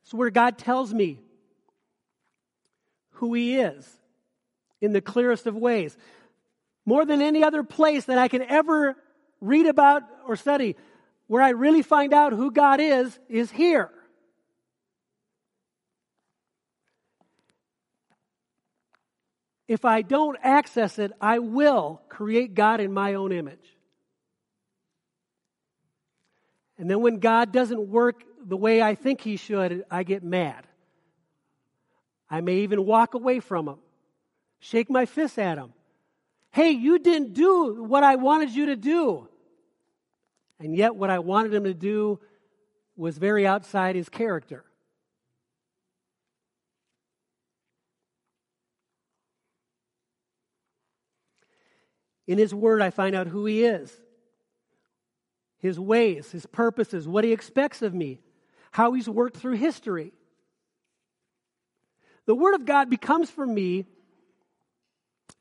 It's 0.03 0.13
where 0.13 0.31
God 0.31 0.57
tells 0.57 0.91
me 0.91 1.19
who 3.19 3.33
He 3.33 3.57
is 3.57 3.87
in 4.81 4.93
the 4.93 5.01
clearest 5.01 5.45
of 5.45 5.55
ways. 5.55 5.95
More 6.85 7.05
than 7.05 7.21
any 7.21 7.43
other 7.43 7.63
place 7.63 8.05
that 8.05 8.17
I 8.17 8.27
can 8.27 8.41
ever 8.41 8.95
read 9.41 9.67
about 9.67 10.03
or 10.27 10.35
study, 10.35 10.75
where 11.27 11.41
I 11.41 11.49
really 11.49 11.81
find 11.81 12.13
out 12.13 12.33
who 12.33 12.51
God 12.51 12.79
is, 12.79 13.17
is 13.29 13.51
here. 13.51 13.91
If 19.67 19.85
I 19.85 20.01
don't 20.01 20.37
access 20.41 20.97
it, 20.97 21.11
I 21.21 21.39
will 21.39 22.01
create 22.09 22.55
God 22.55 22.79
in 22.79 22.91
my 22.91 23.13
own 23.13 23.31
image. 23.31 23.77
And 26.79 26.89
then 26.89 27.01
when 27.01 27.19
God 27.19 27.51
doesn't 27.51 27.89
work 27.89 28.23
the 28.43 28.57
way 28.57 28.81
I 28.81 28.95
think 28.95 29.21
He 29.21 29.35
should, 29.35 29.85
I 29.91 30.03
get 30.03 30.23
mad. 30.23 30.65
I 32.29 32.41
may 32.41 32.57
even 32.59 32.85
walk 32.85 33.13
away 33.13 33.39
from 33.39 33.67
Him, 33.67 33.77
shake 34.59 34.89
my 34.89 35.05
fist 35.05 35.39
at 35.39 35.57
Him. 35.57 35.73
Hey, 36.51 36.71
you 36.71 36.99
didn't 36.99 37.33
do 37.33 37.83
what 37.83 38.03
I 38.03 38.15
wanted 38.15 38.51
you 38.51 38.67
to 38.67 38.75
do. 38.75 39.27
And 40.59 40.75
yet, 40.75 40.95
what 40.95 41.09
I 41.09 41.19
wanted 41.19 41.53
him 41.53 41.63
to 41.63 41.73
do 41.73 42.19
was 42.97 43.17
very 43.17 43.47
outside 43.47 43.95
his 43.95 44.09
character. 44.09 44.65
In 52.27 52.37
his 52.37 52.53
word, 52.53 52.81
I 52.81 52.89
find 52.89 53.15
out 53.15 53.27
who 53.27 53.45
he 53.45 53.63
is, 53.63 53.91
his 55.57 55.79
ways, 55.79 56.29
his 56.31 56.45
purposes, 56.45 57.07
what 57.07 57.23
he 57.23 57.31
expects 57.31 57.81
of 57.81 57.93
me, 57.93 58.19
how 58.71 58.93
he's 58.93 59.09
worked 59.09 59.37
through 59.37 59.55
history. 59.55 60.13
The 62.29 62.35
word 62.35 62.53
of 62.53 62.63
God 62.63 62.91
becomes 62.91 63.27
for 63.27 63.43
me 63.43 63.87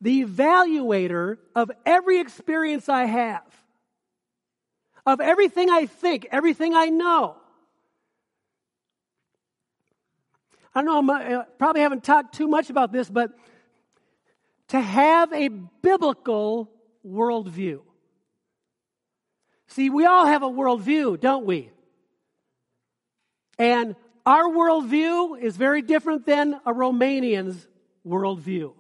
the 0.00 0.24
evaluator 0.24 1.36
of 1.54 1.70
every 1.84 2.18
experience 2.18 2.88
I 2.88 3.04
have 3.04 3.42
of 5.04 5.20
everything 5.20 5.68
I 5.68 5.84
think, 5.84 6.28
everything 6.30 6.72
I 6.72 6.86
know. 6.86 7.36
I 10.74 10.82
don't 10.82 11.06
know, 11.06 11.14
I 11.14 11.34
uh, 11.34 11.42
probably 11.58 11.82
haven't 11.82 12.04
talked 12.04 12.34
too 12.34 12.48
much 12.48 12.70
about 12.70 12.90
this, 12.90 13.10
but 13.10 13.32
to 14.68 14.80
have 14.80 15.30
a 15.34 15.48
biblical 15.48 16.70
worldview. 17.06 17.80
See, 19.66 19.90
we 19.90 20.06
all 20.06 20.24
have 20.24 20.42
a 20.42 20.48
worldview, 20.48 21.20
don't 21.20 21.44
we? 21.44 21.70
And 23.58 23.94
our 24.28 24.44
worldview 24.44 25.40
is 25.40 25.56
very 25.56 25.80
different 25.80 26.26
than 26.26 26.52
a 26.66 26.74
Romanian's 26.74 27.66
worldview 28.06 28.74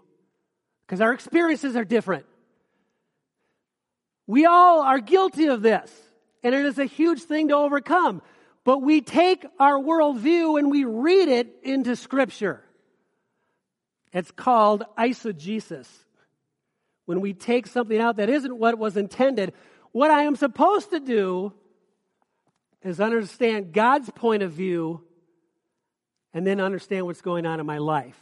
because 0.86 1.00
our 1.00 1.14
experiences 1.14 1.74
are 1.74 1.86
different. 1.86 2.26
We 4.26 4.44
all 4.44 4.82
are 4.82 4.98
guilty 4.98 5.46
of 5.46 5.62
this 5.62 5.90
and 6.42 6.54
it 6.54 6.66
is 6.66 6.78
a 6.78 6.84
huge 6.84 7.22
thing 7.22 7.48
to 7.48 7.54
overcome. 7.54 8.20
But 8.62 8.82
we 8.82 9.00
take 9.00 9.46
our 9.58 9.78
worldview 9.78 10.58
and 10.58 10.70
we 10.70 10.84
read 10.84 11.28
it 11.28 11.48
into 11.62 11.96
Scripture. 11.96 12.62
It's 14.12 14.30
called 14.30 14.84
eisegesis. 14.98 15.88
When 17.06 17.22
we 17.22 17.32
take 17.32 17.66
something 17.68 17.98
out 17.98 18.16
that 18.16 18.28
isn't 18.28 18.54
what 18.54 18.78
was 18.78 18.98
intended, 18.98 19.54
what 19.92 20.10
I 20.10 20.24
am 20.24 20.36
supposed 20.36 20.90
to 20.90 21.00
do 21.00 21.54
is 22.82 23.00
understand 23.00 23.72
God's 23.72 24.10
point 24.10 24.42
of 24.42 24.52
view 24.52 25.07
and 26.32 26.46
then 26.46 26.60
understand 26.60 27.06
what's 27.06 27.20
going 27.20 27.46
on 27.46 27.60
in 27.60 27.66
my 27.66 27.78
life 27.78 28.18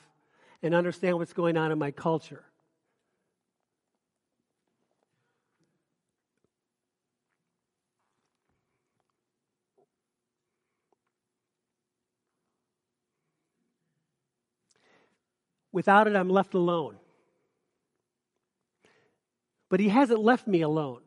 and 0.63 0.75
understand 0.75 1.19
what's 1.19 1.33
going 1.33 1.57
on 1.57 1.73
in 1.73 1.79
my 1.79 1.91
culture. 1.91 2.45
Without 15.73 16.09
it, 16.09 16.17
I'm 16.17 16.31
left 16.31 16.55
alone. 16.55 16.97
But 19.69 19.79
he 19.79 19.91
hasn't 19.91 20.21
left 20.21 20.47
me 20.47 20.63
alone. 20.63 21.01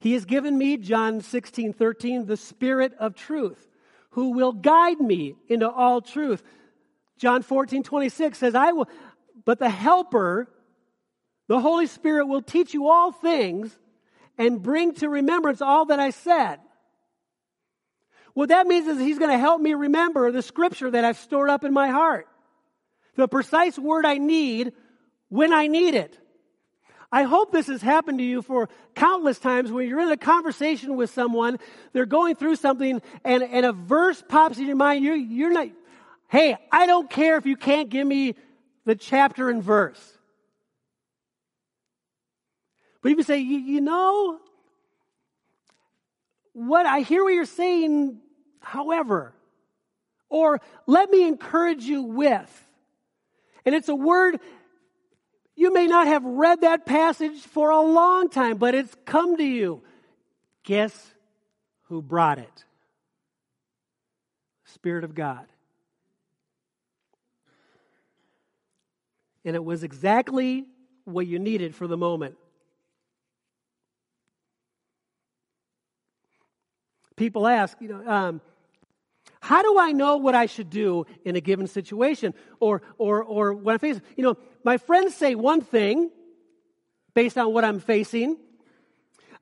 He 0.00 0.12
has 0.14 0.24
given 0.24 0.58
me, 0.58 0.76
John 0.76 1.20
16, 1.20 1.72
13, 1.72 2.26
the 2.26 2.36
Spirit 2.36 2.92
of 2.98 3.14
truth, 3.14 3.73
who 4.14 4.30
will 4.30 4.52
guide 4.52 5.00
me 5.00 5.34
into 5.48 5.70
all 5.70 6.00
truth. 6.00 6.42
John 7.18 7.42
14, 7.42 7.82
26 7.82 8.38
says, 8.38 8.54
I 8.54 8.72
will, 8.72 8.88
but 9.44 9.58
the 9.58 9.68
Helper, 9.68 10.48
the 11.48 11.60
Holy 11.60 11.86
Spirit, 11.86 12.26
will 12.26 12.42
teach 12.42 12.74
you 12.74 12.88
all 12.88 13.12
things 13.12 13.76
and 14.38 14.62
bring 14.62 14.94
to 14.94 15.08
remembrance 15.08 15.60
all 15.60 15.86
that 15.86 16.00
I 16.00 16.10
said. 16.10 16.60
What 18.34 18.48
that 18.48 18.66
means 18.66 18.86
is 18.86 18.98
he's 18.98 19.18
going 19.18 19.30
to 19.30 19.38
help 19.38 19.60
me 19.60 19.74
remember 19.74 20.32
the 20.32 20.42
scripture 20.42 20.90
that 20.90 21.04
I've 21.04 21.18
stored 21.18 21.50
up 21.50 21.64
in 21.64 21.72
my 21.72 21.88
heart 21.88 22.26
the 23.16 23.28
precise 23.28 23.78
word 23.78 24.04
I 24.04 24.18
need 24.18 24.72
when 25.28 25.52
I 25.52 25.68
need 25.68 25.94
it. 25.94 26.18
I 27.14 27.22
hope 27.22 27.52
this 27.52 27.68
has 27.68 27.80
happened 27.80 28.18
to 28.18 28.24
you 28.24 28.42
for 28.42 28.68
countless 28.96 29.38
times 29.38 29.70
when 29.70 29.88
you're 29.88 30.00
in 30.00 30.10
a 30.10 30.16
conversation 30.16 30.96
with 30.96 31.10
someone, 31.10 31.60
they're 31.92 32.06
going 32.06 32.34
through 32.34 32.56
something, 32.56 33.00
and, 33.24 33.44
and 33.44 33.64
a 33.64 33.72
verse 33.72 34.20
pops 34.28 34.58
in 34.58 34.66
your 34.66 34.74
mind. 34.74 35.04
You're, 35.04 35.14
you're 35.14 35.52
not, 35.52 35.68
Hey, 36.26 36.56
I 36.72 36.86
don't 36.86 37.08
care 37.08 37.36
if 37.36 37.46
you 37.46 37.54
can't 37.54 37.88
give 37.88 38.04
me 38.04 38.34
the 38.84 38.96
chapter 38.96 39.48
and 39.48 39.62
verse. 39.62 40.18
But 43.00 43.12
if 43.12 43.18
you 43.18 43.22
say, 43.22 43.38
you, 43.38 43.58
you 43.58 43.80
know, 43.80 44.40
what 46.52 46.84
I 46.84 47.02
hear 47.02 47.22
what 47.22 47.34
you're 47.34 47.44
saying, 47.44 48.18
however, 48.58 49.32
or 50.28 50.60
let 50.88 51.10
me 51.10 51.28
encourage 51.28 51.84
you 51.84 52.02
with. 52.02 52.66
And 53.64 53.72
it's 53.72 53.88
a 53.88 53.94
word 53.94 54.40
you 55.56 55.72
may 55.72 55.86
not 55.86 56.06
have 56.06 56.24
read 56.24 56.62
that 56.62 56.84
passage 56.86 57.38
for 57.38 57.70
a 57.70 57.80
long 57.80 58.28
time, 58.28 58.56
but 58.56 58.74
it's 58.74 58.94
come 59.04 59.36
to 59.36 59.44
you. 59.44 59.82
Guess 60.64 61.12
who 61.84 62.02
brought 62.02 62.38
it? 62.38 62.64
Spirit 64.64 65.04
of 65.04 65.14
God. 65.14 65.46
And 69.44 69.54
it 69.54 69.64
was 69.64 69.84
exactly 69.84 70.64
what 71.04 71.26
you 71.26 71.38
needed 71.38 71.74
for 71.74 71.86
the 71.86 71.96
moment. 71.96 72.36
People 77.16 77.46
ask, 77.46 77.80
you 77.80 77.88
know, 77.88 78.10
um, 78.10 78.40
how 79.44 79.60
do 79.60 79.78
I 79.78 79.92
know 79.92 80.16
what 80.16 80.34
I 80.34 80.46
should 80.46 80.70
do 80.70 81.04
in 81.22 81.36
a 81.36 81.40
given 81.42 81.66
situation? 81.66 82.32
Or, 82.60 82.80
or, 82.96 83.22
or 83.22 83.52
when 83.52 83.74
I 83.74 83.78
face, 83.78 84.00
you 84.16 84.24
know, 84.24 84.38
my 84.64 84.78
friends 84.78 85.14
say 85.14 85.34
one 85.34 85.60
thing 85.60 86.10
based 87.12 87.36
on 87.36 87.52
what 87.52 87.62
I'm 87.62 87.78
facing. 87.78 88.38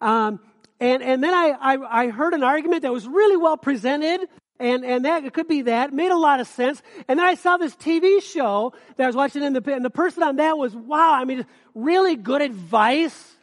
Um, 0.01 0.41
and, 0.81 1.05
and 1.05 1.23
then 1.23 1.33
I, 1.33 1.51
I, 1.51 2.03
I 2.03 2.09
heard 2.09 2.35
an 2.35 2.43
argument 2.43 2.83
that 2.83 2.93
was 2.93 3.07
really 3.07 3.37
well 3.37 3.57
presented 3.57 4.29
and, 4.59 4.85
and 4.85 5.05
that 5.05 5.23
it 5.25 5.35
could 5.35 5.47
be 5.47 5.63
that 5.63 5.93
made 5.93 6.11
a 6.11 6.19
lot 6.19 6.41
of 6.41 6.49
sense. 6.49 6.83
And 7.07 7.17
then 7.17 7.25
I 7.25 7.37
saw 7.37 7.57
this 7.57 7.77
TV 7.77 8.21
show 8.21 8.73
that 8.97 9.05
I 9.05 9.07
was 9.07 9.15
watching, 9.15 9.45
and 9.45 9.55
the, 9.55 9.73
and 9.73 9.85
the 9.85 9.91
person 9.91 10.25
on 10.25 10.35
that 10.37 10.59
was 10.59 10.75
wow. 10.75 11.13
I 11.13 11.25
mean, 11.25 11.47
really 11.77 12.17
good 12.17 12.43
advice. 12.43 13.37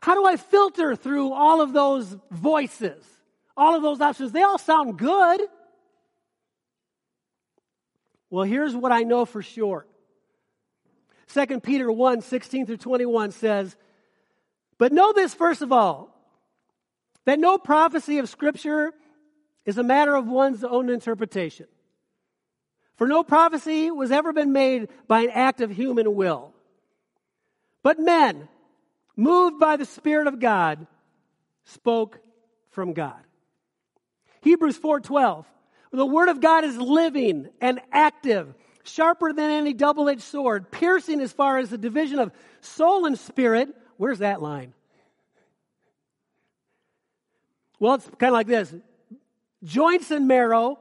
How 0.00 0.14
do 0.14 0.24
I 0.24 0.36
filter 0.36 0.94
through 0.94 1.32
all 1.32 1.60
of 1.60 1.72
those 1.72 2.16
voices? 2.30 3.04
All 3.58 3.74
of 3.74 3.82
those 3.82 4.00
options, 4.00 4.32
they 4.32 4.42
all 4.42 4.56
sound 4.56 4.96
good. 4.96 5.42
Well, 8.30 8.44
here's 8.44 8.74
what 8.74 8.92
I 8.92 9.02
know 9.02 9.24
for 9.24 9.42
sure. 9.42 9.84
2 11.34 11.60
Peter 11.60 11.90
1 11.90 12.22
16 12.22 12.66
through 12.66 12.76
21 12.76 13.32
says, 13.32 13.76
But 14.78 14.92
know 14.92 15.12
this 15.12 15.34
first 15.34 15.60
of 15.60 15.72
all, 15.72 16.14
that 17.24 17.38
no 17.38 17.58
prophecy 17.58 18.18
of 18.18 18.28
Scripture 18.28 18.92
is 19.66 19.76
a 19.76 19.82
matter 19.82 20.14
of 20.14 20.26
one's 20.26 20.64
own 20.64 20.88
interpretation. 20.88 21.66
For 22.96 23.06
no 23.06 23.22
prophecy 23.22 23.90
was 23.90 24.10
ever 24.10 24.32
been 24.32 24.52
made 24.52 24.88
by 25.06 25.22
an 25.22 25.30
act 25.30 25.60
of 25.60 25.70
human 25.70 26.14
will. 26.14 26.54
But 27.82 27.98
men, 27.98 28.48
moved 29.16 29.58
by 29.58 29.76
the 29.76 29.84
Spirit 29.84 30.26
of 30.26 30.40
God, 30.40 30.86
spoke 31.64 32.18
from 32.70 32.92
God. 32.92 33.20
Hebrews 34.40 34.78
4:12. 34.78 35.46
The 35.90 36.06
word 36.06 36.28
of 36.28 36.40
God 36.40 36.64
is 36.64 36.76
living 36.76 37.48
and 37.60 37.80
active, 37.92 38.54
sharper 38.82 39.32
than 39.32 39.50
any 39.50 39.72
double-edged 39.72 40.20
sword, 40.22 40.70
piercing 40.70 41.20
as 41.20 41.32
far 41.32 41.58
as 41.58 41.70
the 41.70 41.78
division 41.78 42.18
of 42.18 42.32
soul 42.60 43.06
and 43.06 43.18
spirit. 43.18 43.74
Where's 43.96 44.18
that 44.18 44.42
line? 44.42 44.74
Well, 47.78 47.94
it's 47.94 48.04
kind 48.18 48.30
of 48.30 48.34
like 48.34 48.46
this. 48.46 48.74
Joints 49.62 50.10
and 50.10 50.28
marrow. 50.28 50.78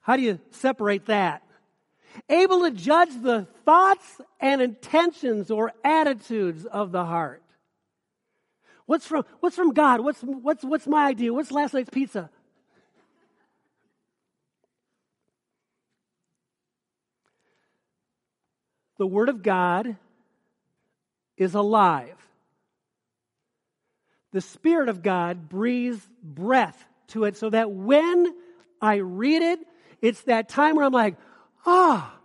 How 0.00 0.16
do 0.16 0.22
you 0.22 0.40
separate 0.50 1.06
that? 1.06 1.42
Able 2.28 2.62
to 2.62 2.70
judge 2.70 3.10
the 3.22 3.46
thoughts 3.64 4.20
and 4.40 4.60
intentions 4.60 5.50
or 5.50 5.72
attitudes 5.84 6.64
of 6.64 6.92
the 6.92 7.04
heart. 7.04 7.42
What's 8.86 9.06
from, 9.06 9.24
what's 9.40 9.54
from 9.54 9.72
God? 9.72 10.00
What's, 10.00 10.20
what's, 10.22 10.64
what's 10.64 10.86
my 10.86 11.06
idea? 11.06 11.32
What's 11.32 11.50
last 11.52 11.74
night's 11.74 11.90
pizza? 11.90 12.30
The 18.98 19.06
Word 19.06 19.28
of 19.28 19.42
God 19.42 19.96
is 21.36 21.54
alive. 21.54 22.16
The 24.32 24.40
Spirit 24.40 24.88
of 24.88 25.02
God 25.02 25.48
breathes 25.48 26.06
breath 26.22 26.84
to 27.08 27.24
it 27.24 27.36
so 27.36 27.48
that 27.50 27.70
when 27.70 28.34
I 28.80 28.96
read 28.96 29.42
it, 29.42 29.60
it's 30.02 30.20
that 30.22 30.48
time 30.48 30.76
where 30.76 30.84
I'm 30.84 30.92
like, 30.92 31.16
ah, 31.64 32.12
oh, 32.12 32.18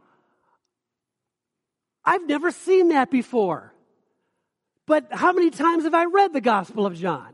I've 2.06 2.28
never 2.28 2.52
seen 2.52 2.90
that 2.90 3.10
before. 3.10 3.74
But 4.86 5.08
how 5.12 5.32
many 5.32 5.50
times 5.50 5.86
have 5.86 5.94
I 5.94 6.06
read 6.06 6.34
the 6.34 6.42
Gospel 6.42 6.86
of 6.86 6.96
John? 6.96 7.34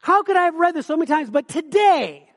How 0.00 0.24
could 0.24 0.36
I 0.36 0.46
have 0.46 0.56
read 0.56 0.74
this 0.74 0.86
so 0.86 0.96
many 0.96 1.06
times? 1.06 1.30
But 1.30 1.46
today, 1.46 2.28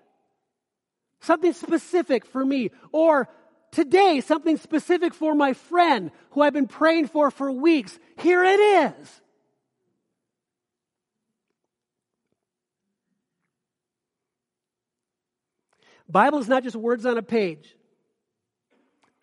something 1.21 1.53
specific 1.53 2.25
for 2.25 2.45
me, 2.45 2.69
or 2.91 3.27
Today, 3.75 4.21
something 4.21 4.55
specific 4.55 5.13
for 5.13 5.35
my 5.35 5.51
friend 5.51 6.09
who 6.29 6.41
I've 6.41 6.53
been 6.53 6.65
praying 6.65 7.07
for 7.07 7.29
for 7.29 7.51
weeks. 7.51 7.99
Here 8.17 8.41
it 8.41 8.57
is. 8.57 9.21
Bible 16.07 16.39
is 16.39 16.47
not 16.47 16.63
just 16.63 16.77
words 16.77 17.05
on 17.05 17.17
a 17.17 17.21
page. 17.21 17.75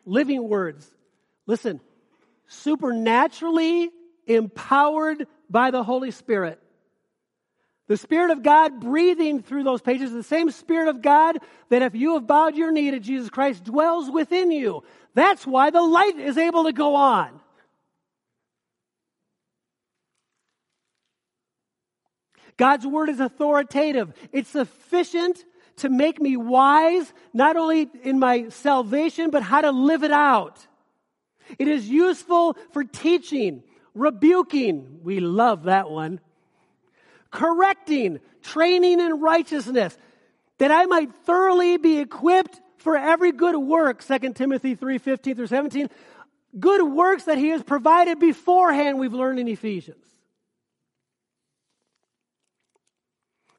Living 0.05 0.47
words. 0.47 0.87
Listen, 1.47 1.81
supernaturally 2.47 3.89
empowered 4.27 5.29
by 5.49 5.71
the 5.71 5.83
Holy 5.83 6.11
Spirit. 6.11 6.61
The 7.89 7.97
Spirit 7.97 8.31
of 8.31 8.43
God 8.43 8.81
breathing 8.81 9.43
through 9.43 9.65
those 9.65 9.83
pages, 9.83 10.13
the 10.13 10.23
same 10.23 10.51
Spirit 10.51 10.89
of 10.89 11.03
God 11.03 11.39
that 11.69 11.83
if 11.83 11.95
you 11.95 12.15
have 12.15 12.27
bowed 12.27 12.57
your 12.57 12.71
knee 12.71 12.91
to 12.93 13.01
Jesus 13.01 13.29
Christ 13.29 13.65
dwells 13.65 14.11
within 14.11 14.51
you. 14.53 14.83
That's 15.15 15.47
why 15.47 15.71
the 15.71 15.83
light 15.83 16.19
is 16.19 16.39
able 16.39 16.65
to 16.65 16.73
go 16.73 16.95
on. 16.95 17.41
God's 22.57 22.87
word 22.87 23.09
is 23.09 23.21
authoritative. 23.21 24.13
It's 24.31 24.51
sufficient 24.51 25.45
to 25.77 25.89
make 25.89 26.21
me 26.21 26.37
wise, 26.37 27.13
not 27.33 27.57
only 27.57 27.91
in 28.05 28.19
my 28.19 28.49
salvation, 28.51 29.31
but 29.31 29.43
how 29.43 29.63
to 29.63 29.73
live 29.73 30.05
it 30.05 30.13
out. 30.13 30.67
It 31.59 31.67
is 31.67 31.89
useful 31.89 32.57
for 32.73 32.85
teaching, 32.85 33.65
rebuking. 33.95 35.01
We 35.03 35.21
love 35.21 35.65
that 35.65 35.91
one 35.91 36.21
correcting, 37.33 38.21
training 38.43 39.01
in 39.01 39.21
righteousness, 39.21 39.97
that 40.59 40.71
I 40.71 40.87
might 40.87 41.13
thoroughly 41.25 41.79
be 41.79 41.99
equipped 41.99 42.61
for 42.77 42.97
every 42.97 43.33
good 43.33 43.57
work, 43.57 44.05
2 44.05 44.35
Timothy 44.35 44.77
3 44.77 44.99
15 44.99 45.35
through 45.35 45.47
17. 45.49 45.89
Good 46.61 46.83
works 46.83 47.25
that 47.25 47.39
he 47.39 47.49
has 47.49 47.63
provided 47.63 48.21
beforehand, 48.21 48.99
we've 48.99 49.15
learned 49.15 49.41
in 49.41 49.49
Ephesians. 49.49 50.05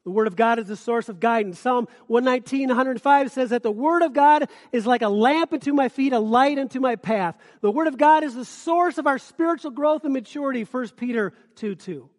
The 0.04 0.12
Word 0.12 0.28
of 0.28 0.36
God 0.36 0.60
is 0.60 0.68
the 0.68 0.76
source 0.76 1.08
of 1.08 1.22
guidance. 1.22 1.60
Psalm 1.60 1.88
119, 2.08 2.68
105 2.68 3.32
says 3.32 3.52
that 3.52 3.64
the 3.64 3.72
Word 3.72 4.04
of 4.04 4.14
God 4.14 4.50
is 4.74 4.86
like 4.86 5.02
a 5.02 5.08
lamp 5.08 5.54
unto 5.54 5.74
my 5.74 5.88
feet, 5.88 6.12
a 6.12 6.20
light 6.20 6.60
unto 6.60 6.82
my 6.82 6.98
path. 6.98 7.38
The 7.62 7.72
Word 7.72 7.88
of 7.88 7.98
God 7.98 8.24
is 8.24 8.36
the 8.36 8.44
source 8.44 8.98
of 8.98 9.08
our 9.08 9.18
spiritual 9.18 9.72
growth 9.72 10.04
and 10.04 10.14
maturity, 10.14 10.64
1 10.64 10.90
Peter 10.90 11.34
2, 11.56 11.76
2. 11.76 12.10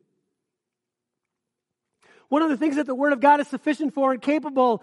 One 2.28 2.42
of 2.42 2.48
the 2.48 2.56
things 2.56 2.76
that 2.76 2.86
the 2.86 2.94
Word 2.94 3.12
of 3.12 3.20
God 3.20 3.40
is 3.40 3.48
sufficient 3.48 3.94
for 3.94 4.12
and 4.12 4.20
capable 4.20 4.82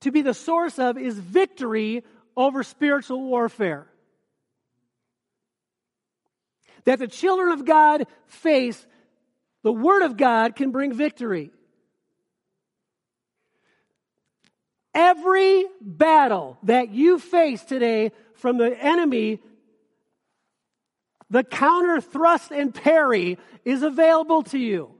to 0.00 0.10
be 0.10 0.22
the 0.22 0.34
source 0.34 0.78
of 0.78 0.98
is 0.98 1.18
victory 1.18 2.04
over 2.36 2.62
spiritual 2.62 3.22
warfare. 3.22 3.86
That 6.84 6.98
the 6.98 7.08
children 7.08 7.50
of 7.50 7.64
God 7.64 8.06
face, 8.26 8.86
the 9.62 9.72
Word 9.72 10.02
of 10.02 10.16
God 10.16 10.54
can 10.54 10.70
bring 10.70 10.92
victory. 10.92 11.50
Every 14.94 15.64
battle 15.80 16.58
that 16.62 16.90
you 16.90 17.18
face 17.18 17.62
today 17.62 18.12
from 18.34 18.58
the 18.58 18.76
enemy, 18.82 19.40
the 21.28 21.44
counter 21.44 22.00
thrust 22.00 22.50
and 22.50 22.74
parry 22.74 23.38
is 23.64 23.82
available 23.82 24.42
to 24.44 24.58
you. 24.58 24.95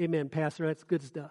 Amen, 0.00 0.28
Pastor. 0.28 0.66
That's 0.66 0.84
good 0.84 1.02
stuff. 1.02 1.30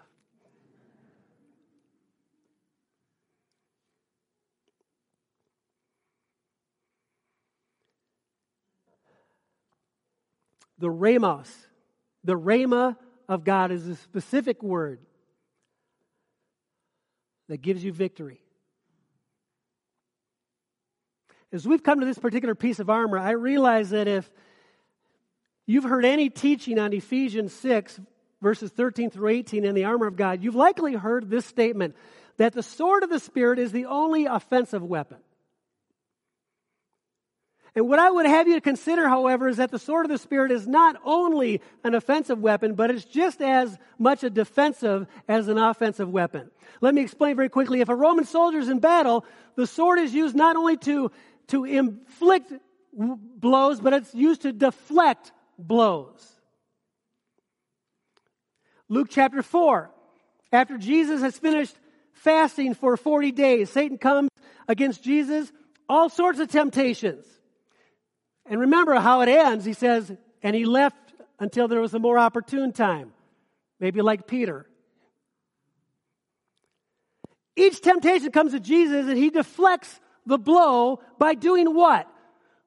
The 10.78 10.90
Ramos 10.90 11.48
The 12.24 12.34
rhema 12.34 12.96
of 13.28 13.44
God 13.44 13.70
is 13.70 13.86
a 13.86 13.96
specific 13.96 14.62
word 14.62 15.00
that 17.48 17.62
gives 17.62 17.84
you 17.84 17.92
victory. 17.92 18.40
As 21.52 21.66
we've 21.66 21.82
come 21.82 22.00
to 22.00 22.06
this 22.06 22.18
particular 22.18 22.54
piece 22.54 22.78
of 22.78 22.88
armor, 22.88 23.18
I 23.18 23.32
realize 23.32 23.90
that 23.90 24.08
if 24.08 24.30
you've 25.66 25.84
heard 25.84 26.04
any 26.04 26.30
teaching 26.30 26.78
on 26.78 26.92
Ephesians 26.92 27.52
6, 27.52 28.00
verses 28.42 28.70
13 28.70 29.10
through 29.10 29.28
18 29.28 29.64
in 29.64 29.74
the 29.74 29.84
armor 29.84 30.06
of 30.06 30.16
God, 30.16 30.42
you've 30.42 30.54
likely 30.54 30.94
heard 30.94 31.30
this 31.30 31.46
statement 31.46 31.96
that 32.36 32.52
the 32.52 32.62
sword 32.62 33.02
of 33.02 33.10
the 33.10 33.20
Spirit 33.20 33.58
is 33.58 33.72
the 33.72 33.86
only 33.86 34.26
offensive 34.26 34.82
weapon. 34.82 35.18
And 37.74 37.88
what 37.88 37.98
I 37.98 38.10
would 38.10 38.26
have 38.26 38.48
you 38.48 38.54
to 38.54 38.60
consider, 38.60 39.08
however, 39.08 39.48
is 39.48 39.56
that 39.56 39.70
the 39.70 39.78
sword 39.78 40.04
of 40.04 40.10
the 40.10 40.18
Spirit 40.18 40.50
is 40.50 40.66
not 40.66 40.96
only 41.04 41.62
an 41.84 41.94
offensive 41.94 42.38
weapon, 42.38 42.74
but 42.74 42.90
it's 42.90 43.04
just 43.04 43.40
as 43.40 43.78
much 43.98 44.24
a 44.24 44.30
defensive 44.30 45.06
as 45.26 45.48
an 45.48 45.56
offensive 45.56 46.10
weapon. 46.10 46.50
Let 46.82 46.94
me 46.94 47.00
explain 47.00 47.36
very 47.36 47.48
quickly. 47.48 47.80
If 47.80 47.88
a 47.88 47.94
Roman 47.94 48.26
soldier 48.26 48.58
is 48.58 48.68
in 48.68 48.80
battle, 48.80 49.24
the 49.56 49.66
sword 49.66 50.00
is 50.00 50.12
used 50.12 50.34
not 50.34 50.56
only 50.56 50.76
to, 50.78 51.12
to 51.48 51.64
inflict 51.64 52.52
blows, 52.92 53.80
but 53.80 53.94
it's 53.94 54.14
used 54.14 54.42
to 54.42 54.52
deflect 54.52 55.32
blows. 55.58 56.41
Luke 58.92 59.08
chapter 59.08 59.42
4. 59.42 59.90
After 60.52 60.76
Jesus 60.76 61.22
has 61.22 61.38
finished 61.38 61.74
fasting 62.12 62.74
for 62.74 62.98
40 62.98 63.32
days, 63.32 63.70
Satan 63.70 63.96
comes 63.96 64.28
against 64.68 65.02
Jesus, 65.02 65.50
all 65.88 66.10
sorts 66.10 66.40
of 66.40 66.48
temptations. 66.48 67.24
And 68.44 68.60
remember 68.60 68.94
how 68.96 69.22
it 69.22 69.30
ends. 69.30 69.64
He 69.64 69.72
says, 69.72 70.14
and 70.42 70.54
he 70.54 70.66
left 70.66 71.14
until 71.40 71.68
there 71.68 71.80
was 71.80 71.94
a 71.94 71.98
more 71.98 72.18
opportune 72.18 72.70
time. 72.72 73.14
Maybe 73.80 74.02
like 74.02 74.26
Peter. 74.26 74.66
Each 77.56 77.80
temptation 77.80 78.30
comes 78.30 78.52
to 78.52 78.60
Jesus 78.60 79.08
and 79.08 79.16
he 79.16 79.30
deflects 79.30 80.00
the 80.26 80.36
blow 80.36 81.00
by 81.18 81.32
doing 81.32 81.74
what? 81.74 82.06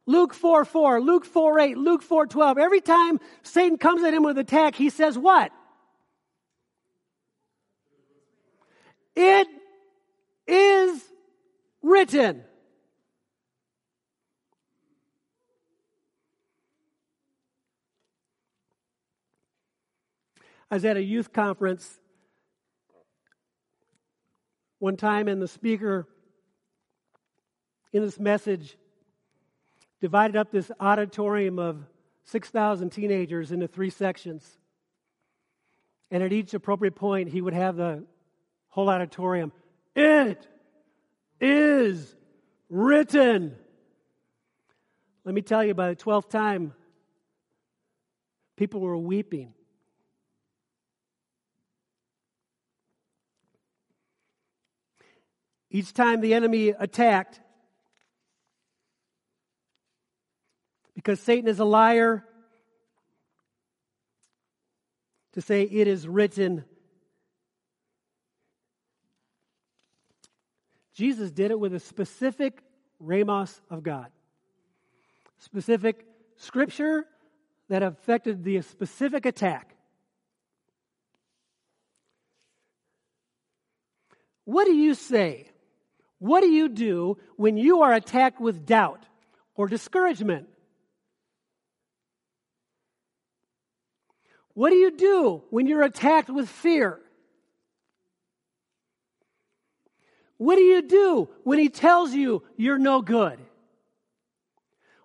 Luke 0.07 0.33
4 0.33 0.65
4, 0.65 1.01
Luke 1.01 1.25
4 1.25 1.59
8, 1.59 1.77
Luke 1.77 2.01
4 2.01 2.25
12. 2.25 2.57
Every 2.57 2.81
time 2.81 3.19
Satan 3.43 3.77
comes 3.77 4.03
at 4.03 4.13
him 4.13 4.23
with 4.23 4.38
an 4.38 4.41
attack, 4.41 4.73
he 4.73 4.89
says 4.89 5.19
what? 5.19 5.51
It 9.15 9.47
is 10.47 11.04
written. 11.82 12.43
I 20.69 20.75
was 20.75 20.86
at 20.86 20.97
a 20.97 21.01
youth 21.01 21.32
conference 21.32 21.99
one 24.80 24.97
time, 24.97 25.28
and 25.28 25.41
the 25.41 25.47
speaker 25.47 26.08
in 27.93 28.01
this 28.01 28.19
message 28.19 28.78
divided 30.01 30.36
up 30.36 30.51
this 30.51 30.71
auditorium 30.80 31.60
of 31.60 31.86
6,000 32.25 32.89
teenagers 32.89 33.51
into 33.51 33.67
three 33.67 33.89
sections. 33.89 34.58
And 36.12 36.21
at 36.21 36.34
each 36.34 36.54
appropriate 36.54 36.95
point, 36.95 37.30
he 37.30 37.41
would 37.41 37.54
have 37.54 37.78
the 37.78 38.04
whole 38.75 38.89
auditorium, 38.89 39.53
It 39.95 40.45
is 41.39 42.13
written. 42.69 43.55
Let 45.23 45.33
me 45.33 45.41
tell 45.41 45.63
you, 45.63 45.73
by 45.73 45.88
the 45.88 45.95
12th 45.95 46.29
time, 46.29 46.73
people 48.57 48.81
were 48.81 48.97
weeping. 48.97 49.53
Each 55.71 55.93
time 55.93 56.19
the 56.19 56.33
enemy 56.33 56.69
attacked, 56.69 57.39
because 60.95 61.21
Satan 61.21 61.47
is 61.47 61.59
a 61.59 61.65
liar, 61.65 62.25
to 65.31 65.41
say 65.41 65.63
it 65.63 65.88
is 65.88 66.09
written. 66.09 66.65
Jesus 70.95 71.29
did 71.29 71.51
it 71.51 71.60
with 71.60 71.73
a 71.73 71.79
specific 71.79 72.63
ramos 72.99 73.62
of 73.69 73.84
God, 73.84 74.08
specific 75.38 76.05
scripture 76.38 77.05
that 77.69 77.84
affected 77.84 78.43
the 78.43 78.62
specific 78.62 79.25
attack. 79.25 79.75
What 84.45 84.65
do 84.65 84.73
you 84.73 84.93
say 84.93 85.51
what 86.19 86.41
do 86.41 86.47
you 86.47 86.69
do 86.69 87.17
when 87.36 87.58
you 87.58 87.81
are 87.81 87.93
attacked 87.93 88.39
with 88.39 88.65
doubt 88.65 89.05
or 89.55 89.67
discouragement? 89.67 90.47
What 94.53 94.69
do 94.69 94.75
you 94.75 94.91
do 94.91 95.43
when 95.49 95.67
you're 95.67 95.84
attacked 95.84 96.29
with 96.29 96.47
fear? 96.47 96.99
What 100.37 100.55
do 100.55 100.61
you 100.61 100.81
do 100.81 101.29
when 101.43 101.59
he 101.59 101.69
tells 101.69 102.13
you 102.13 102.43
you're 102.57 102.77
no 102.77 103.01
good? 103.01 103.39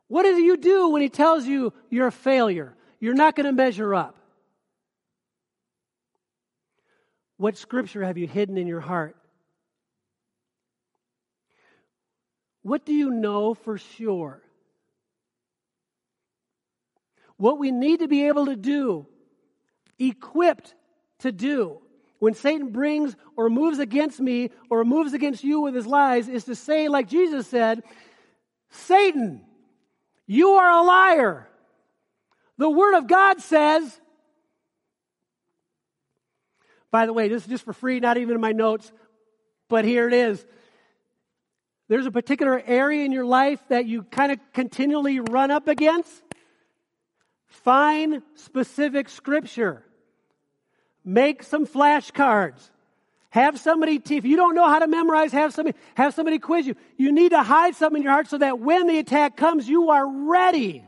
What 0.08 0.24
do 0.24 0.30
you 0.30 0.56
do 0.56 0.88
when 0.88 1.02
he 1.02 1.08
tells 1.08 1.46
you 1.46 1.72
you're 1.88 2.08
a 2.08 2.12
failure? 2.12 2.74
You're 2.98 3.14
not 3.14 3.36
going 3.36 3.46
to 3.46 3.52
measure 3.52 3.94
up. 3.94 4.16
What 7.36 7.56
scripture 7.56 8.04
have 8.04 8.18
you 8.18 8.26
hidden 8.26 8.58
in 8.58 8.66
your 8.66 8.80
heart 8.80 9.16
What 12.62 12.84
do 12.84 12.92
you 12.92 13.10
know 13.10 13.54
for 13.54 13.78
sure? 13.78 14.42
What 17.36 17.58
we 17.58 17.70
need 17.70 18.00
to 18.00 18.08
be 18.08 18.26
able 18.26 18.46
to 18.46 18.56
do, 18.56 19.06
equipped 19.98 20.74
to 21.20 21.32
do, 21.32 21.80
when 22.20 22.35
Satan 22.35 22.68
brings 22.68 23.16
or 23.37 23.50
moves 23.50 23.80
against 23.80 24.20
me 24.20 24.50
or 24.70 24.85
moves 24.85 25.12
against 25.12 25.42
you 25.42 25.61
with 25.61 25.74
his 25.74 25.87
lies, 25.87 26.28
is 26.28 26.44
to 26.44 26.54
say, 26.54 26.88
like 26.88 27.09
Jesus 27.09 27.48
said, 27.48 27.83
Satan, 28.70 29.42
you 30.26 30.50
are 30.50 30.70
a 30.70 30.83
liar. 30.83 31.48
The 32.59 32.70
Word 32.70 32.96
of 32.96 33.09
God 33.09 33.40
says, 33.40 34.00
by 36.92 37.06
the 37.06 37.12
way, 37.12 37.28
this 37.28 37.42
is 37.42 37.48
just 37.48 37.64
for 37.64 37.72
free, 37.72 37.98
not 38.00 38.16
even 38.16 38.35
in 38.37 38.40
my 38.40 38.52
notes, 38.52 38.92
but 39.68 39.85
here 39.85 40.06
it 40.06 40.14
is 40.14 40.44
there's 41.90 42.06
a 42.06 42.12
particular 42.12 42.62
area 42.64 43.04
in 43.04 43.11
your 43.11 43.24
life 43.24 43.61
that 43.68 43.85
you 43.85 44.04
kind 44.04 44.30
of 44.30 44.38
continually 44.52 45.18
run 45.18 45.50
up 45.50 45.66
against, 45.66 46.22
find 47.48 48.22
specific 48.37 49.09
scripture. 49.09 49.83
Make 51.04 51.42
some 51.42 51.66
flashcards. 51.66 52.70
Have 53.30 53.60
somebody, 53.60 54.02
if 54.10 54.24
you 54.24 54.36
don't 54.36 54.54
know 54.54 54.68
how 54.68 54.80
to 54.80 54.88
memorize, 54.88 55.30
have 55.32 55.54
somebody, 55.54 55.78
have 55.94 56.14
somebody 56.14 56.38
quiz 56.38 56.66
you. 56.66 56.74
You 56.96 57.12
need 57.12 57.30
to 57.30 57.42
hide 57.42 57.76
something 57.76 57.98
in 57.98 58.02
your 58.02 58.12
heart 58.12 58.26
so 58.28 58.38
that 58.38 58.58
when 58.58 58.88
the 58.88 58.98
attack 58.98 59.36
comes, 59.36 59.68
you 59.68 59.90
are 59.90 60.06
ready. 60.06 60.84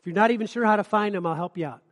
If 0.00 0.06
you're 0.06 0.14
not 0.14 0.32
even 0.32 0.46
sure 0.48 0.64
how 0.64 0.76
to 0.76 0.84
find 0.84 1.14
them, 1.14 1.24
I'll 1.24 1.34
help 1.34 1.56
you 1.56 1.66
out. 1.66 1.82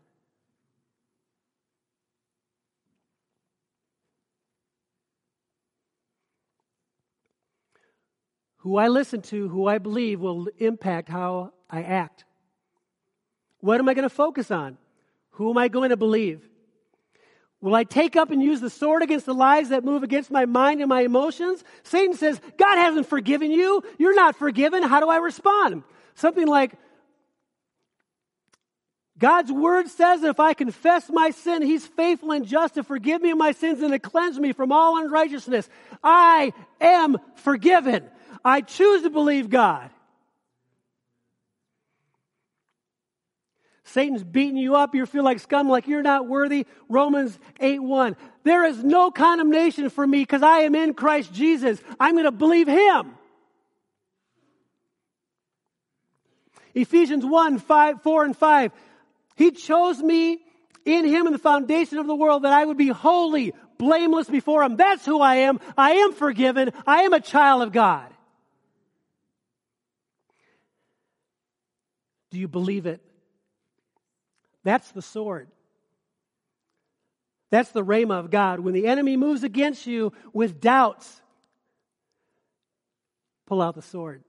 Who 8.66 8.78
I 8.78 8.88
listen 8.88 9.22
to, 9.22 9.46
who 9.46 9.68
I 9.68 9.78
believe, 9.78 10.18
will 10.18 10.48
impact 10.58 11.08
how 11.08 11.52
I 11.70 11.84
act. 11.84 12.24
What 13.60 13.78
am 13.78 13.88
I 13.88 13.94
going 13.94 14.02
to 14.02 14.08
focus 14.08 14.50
on? 14.50 14.76
Who 15.34 15.50
am 15.50 15.56
I 15.56 15.68
going 15.68 15.90
to 15.90 15.96
believe? 15.96 16.42
Will 17.60 17.76
I 17.76 17.84
take 17.84 18.16
up 18.16 18.32
and 18.32 18.42
use 18.42 18.60
the 18.60 18.68
sword 18.68 19.04
against 19.04 19.24
the 19.24 19.34
lies 19.34 19.68
that 19.68 19.84
move 19.84 20.02
against 20.02 20.32
my 20.32 20.46
mind 20.46 20.80
and 20.80 20.88
my 20.88 21.02
emotions? 21.02 21.62
Satan 21.84 22.16
says, 22.16 22.40
God 22.58 22.76
hasn't 22.76 23.06
forgiven 23.06 23.52
you. 23.52 23.84
You're 23.98 24.16
not 24.16 24.34
forgiven. 24.34 24.82
How 24.82 24.98
do 24.98 25.08
I 25.10 25.18
respond? 25.18 25.84
Something 26.16 26.48
like, 26.48 26.72
God's 29.16 29.52
word 29.52 29.86
says 29.86 30.22
that 30.22 30.30
if 30.30 30.40
I 30.40 30.54
confess 30.54 31.08
my 31.08 31.30
sin, 31.30 31.62
He's 31.62 31.86
faithful 31.86 32.32
and 32.32 32.44
just 32.44 32.74
to 32.74 32.82
forgive 32.82 33.22
me 33.22 33.30
of 33.30 33.38
my 33.38 33.52
sins 33.52 33.80
and 33.80 33.92
to 33.92 34.00
cleanse 34.00 34.40
me 34.40 34.52
from 34.52 34.72
all 34.72 35.00
unrighteousness. 35.00 35.68
I 36.02 36.52
am 36.80 37.18
forgiven. 37.36 38.10
I 38.46 38.60
choose 38.60 39.02
to 39.02 39.10
believe 39.10 39.50
God. 39.50 39.90
Satan's 43.82 44.22
beating 44.22 44.56
you 44.56 44.76
up. 44.76 44.94
You 44.94 45.04
feel 45.04 45.24
like 45.24 45.40
scum, 45.40 45.68
like 45.68 45.88
you're 45.88 46.00
not 46.00 46.28
worthy. 46.28 46.64
Romans 46.88 47.36
8 47.58 47.82
1. 47.82 48.16
There 48.44 48.64
is 48.64 48.84
no 48.84 49.10
condemnation 49.10 49.90
for 49.90 50.06
me 50.06 50.20
because 50.20 50.44
I 50.44 50.60
am 50.60 50.76
in 50.76 50.94
Christ 50.94 51.32
Jesus. 51.32 51.80
I'm 51.98 52.14
going 52.14 52.24
to 52.24 52.30
believe 52.30 52.68
Him. 52.68 53.14
Ephesians 56.72 57.24
1, 57.24 57.58
5, 57.58 58.02
4 58.02 58.24
and 58.26 58.36
5. 58.36 58.72
He 59.34 59.50
chose 59.50 60.00
me 60.00 60.38
in 60.84 61.04
him 61.04 61.26
in 61.26 61.32
the 61.32 61.38
foundation 61.38 61.98
of 61.98 62.06
the 62.06 62.14
world 62.14 62.44
that 62.44 62.52
I 62.52 62.64
would 62.64 62.76
be 62.76 62.88
holy, 62.88 63.54
blameless 63.76 64.28
before 64.28 64.62
him. 64.62 64.76
That's 64.76 65.04
who 65.04 65.20
I 65.20 65.36
am. 65.36 65.58
I 65.76 65.92
am 65.92 66.12
forgiven. 66.12 66.70
I 66.86 67.02
am 67.02 67.12
a 67.12 67.20
child 67.20 67.62
of 67.62 67.72
God. 67.72 68.12
Do 72.36 72.40
you 72.40 72.48
believe 72.48 72.84
it? 72.84 73.00
That's 74.62 74.90
the 74.90 75.00
sword. 75.00 75.48
That's 77.48 77.70
the 77.70 77.82
rhema 77.82 78.18
of 78.18 78.30
God. 78.30 78.60
When 78.60 78.74
the 78.74 78.88
enemy 78.88 79.16
moves 79.16 79.42
against 79.42 79.86
you 79.86 80.12
with 80.34 80.60
doubts, 80.60 81.22
pull 83.46 83.62
out 83.62 83.74
the 83.74 83.80
sword. 83.80 84.22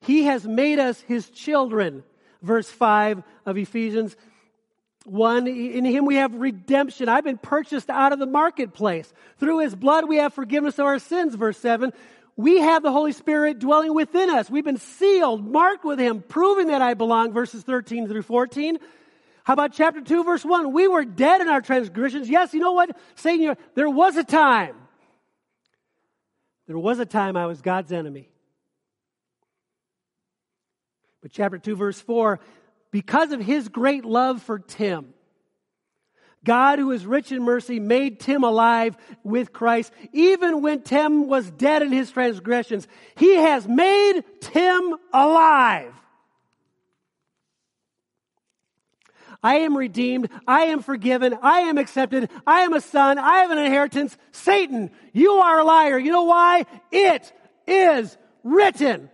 He 0.00 0.22
has 0.22 0.46
made 0.46 0.78
us 0.78 1.02
his 1.02 1.28
children. 1.28 2.02
Verse 2.40 2.70
5 2.70 3.22
of 3.44 3.58
Ephesians 3.58 4.16
1. 5.04 5.46
In 5.48 5.84
him 5.84 6.06
we 6.06 6.14
have 6.14 6.34
redemption. 6.34 7.10
I've 7.10 7.24
been 7.24 7.36
purchased 7.36 7.90
out 7.90 8.14
of 8.14 8.18
the 8.18 8.24
marketplace. 8.24 9.12
Through 9.36 9.58
his 9.58 9.74
blood 9.74 10.08
we 10.08 10.16
have 10.16 10.32
forgiveness 10.32 10.78
of 10.78 10.86
our 10.86 10.98
sins. 10.98 11.34
Verse 11.34 11.58
7. 11.58 11.92
We 12.36 12.60
have 12.60 12.82
the 12.82 12.90
Holy 12.90 13.12
Spirit 13.12 13.60
dwelling 13.60 13.94
within 13.94 14.28
us. 14.28 14.50
We've 14.50 14.64
been 14.64 14.78
sealed, 14.78 15.46
marked 15.46 15.84
with 15.84 16.00
him, 16.00 16.20
proving 16.20 16.66
that 16.68 16.82
I 16.82 16.94
belong. 16.94 17.32
Verses 17.32 17.62
13 17.62 18.08
through 18.08 18.22
14. 18.22 18.78
How 19.44 19.52
about 19.52 19.72
chapter 19.72 20.00
2, 20.00 20.24
verse 20.24 20.44
1? 20.44 20.72
We 20.72 20.88
were 20.88 21.04
dead 21.04 21.40
in 21.40 21.48
our 21.48 21.60
transgressions. 21.60 22.28
Yes, 22.28 22.54
you 22.54 22.60
know 22.60 22.72
what? 22.72 22.96
Satan, 23.14 23.56
there 23.74 23.90
was 23.90 24.16
a 24.16 24.24
time. 24.24 24.74
There 26.66 26.78
was 26.78 26.98
a 26.98 27.06
time 27.06 27.36
I 27.36 27.46
was 27.46 27.60
God's 27.60 27.92
enemy. 27.92 28.30
But 31.22 31.30
chapter 31.30 31.58
2, 31.58 31.76
verse 31.76 32.00
4, 32.00 32.40
because 32.90 33.32
of 33.32 33.40
his 33.40 33.68
great 33.68 34.04
love 34.04 34.42
for 34.42 34.58
Tim, 34.58 35.14
God, 36.44 36.78
who 36.78 36.90
is 36.92 37.06
rich 37.06 37.32
in 37.32 37.42
mercy, 37.42 37.80
made 37.80 38.20
Tim 38.20 38.44
alive 38.44 38.96
with 39.22 39.52
Christ. 39.52 39.92
Even 40.12 40.62
when 40.62 40.82
Tim 40.82 41.26
was 41.26 41.50
dead 41.50 41.82
in 41.82 41.90
his 41.90 42.10
transgressions, 42.10 42.86
he 43.16 43.36
has 43.36 43.66
made 43.66 44.22
Tim 44.40 44.96
alive. 45.12 45.94
I 49.42 49.56
am 49.56 49.76
redeemed. 49.76 50.30
I 50.46 50.64
am 50.66 50.80
forgiven. 50.80 51.36
I 51.42 51.60
am 51.60 51.76
accepted. 51.76 52.30
I 52.46 52.62
am 52.62 52.72
a 52.72 52.80
son. 52.80 53.18
I 53.18 53.40
have 53.40 53.50
an 53.50 53.58
inheritance. 53.58 54.16
Satan, 54.32 54.90
you 55.12 55.32
are 55.32 55.60
a 55.60 55.64
liar. 55.64 55.98
You 55.98 56.12
know 56.12 56.24
why? 56.24 56.64
It 56.90 57.30
is 57.66 58.16
written. 58.42 59.10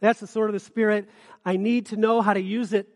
That's 0.00 0.18
the 0.18 0.26
sword 0.26 0.50
of 0.50 0.54
the 0.54 0.60
Spirit. 0.60 1.08
I 1.44 1.56
need 1.56 1.86
to 1.86 1.96
know 1.96 2.22
how 2.22 2.32
to 2.32 2.40
use 2.40 2.72
it, 2.72 2.88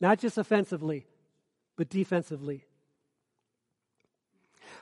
not 0.00 0.18
just 0.18 0.38
offensively, 0.38 1.06
but 1.76 1.88
defensively. 1.88 2.64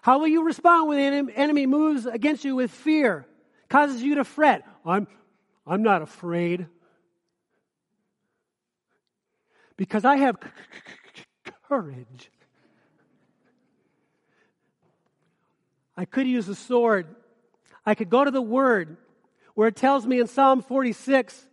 How 0.03 0.19
will 0.19 0.29
you 0.29 0.45
respond 0.45 0.89
when 0.89 1.27
the 1.27 1.37
enemy 1.37 1.67
moves 1.67 2.07
against 2.07 2.45
you 2.45 2.55
with 2.55 2.71
fear, 2.71 3.27
causes 3.69 4.03
you 4.03 4.17
to 4.17 4.25
fret? 4.25 4.65
I'm, 4.85 5.09
I'm 5.67 5.83
not 5.83 6.03
afraid. 6.03 6.67
Because 9.77 10.05
I 10.05 10.17
have 10.17 10.37
courage. 11.69 12.31
I 15.97 16.05
could 16.05 16.29
use 16.29 16.49
a 16.49 16.55
sword. 16.55 17.07
I 17.85 17.95
could 17.95 18.09
go 18.09 18.25
to 18.25 18.31
the 18.31 18.43
Word 18.43 18.97
where 19.55 19.69
it 19.69 19.77
tells 19.77 20.07
me 20.07 20.21
in 20.21 20.29
Psalm 20.29 20.63
46 20.63 21.49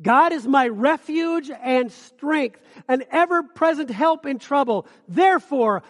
God 0.00 0.32
is 0.32 0.46
my 0.46 0.68
refuge 0.68 1.50
and 1.50 1.92
strength, 1.92 2.60
an 2.88 3.04
ever 3.10 3.42
present 3.42 3.90
help 3.90 4.26
in 4.26 4.38
trouble. 4.38 4.86
Therefore, 5.08 5.82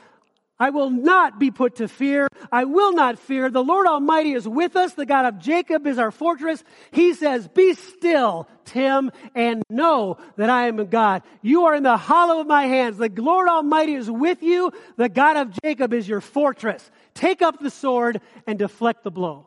I 0.61 0.68
will 0.70 0.90
not 0.90 1.38
be 1.38 1.51
put 1.51 1.77
to 1.77 1.88
fear. 1.88 2.29
I 2.53 2.64
will 2.64 2.92
not 2.92 3.18
fear. 3.18 3.49
The 3.49 3.64
Lord 3.64 3.87
Almighty 3.87 4.35
is 4.35 4.46
with 4.46 4.77
us. 4.77 4.92
The 4.92 5.07
God 5.07 5.25
of 5.25 5.38
Jacob 5.38 5.87
is 5.87 5.99
our 5.99 6.11
fortress. 6.11 6.62
He 6.90 7.14
says, 7.14 7.49
Be 7.49 7.73
still, 7.73 8.46
Tim, 8.66 9.11
and 9.35 9.62
know 9.70 10.18
that 10.37 10.51
I 10.51 10.68
am 10.68 10.85
God. 10.90 11.23
You 11.40 11.64
are 11.64 11.75
in 11.75 11.83
the 11.83 11.96
hollow 11.96 12.40
of 12.40 12.46
my 12.46 12.66
hands. 12.66 12.99
The 12.99 13.09
Lord 13.09 13.49
Almighty 13.49 13.94
is 13.94 14.11
with 14.11 14.42
you. 14.42 14.70
The 14.99 15.09
God 15.09 15.38
of 15.38 15.59
Jacob 15.62 15.94
is 15.94 16.07
your 16.07 16.20
fortress. 16.20 16.90
Take 17.14 17.40
up 17.40 17.59
the 17.59 17.70
sword 17.70 18.20
and 18.46 18.59
deflect 18.59 19.03
the 19.03 19.11
blow. 19.11 19.46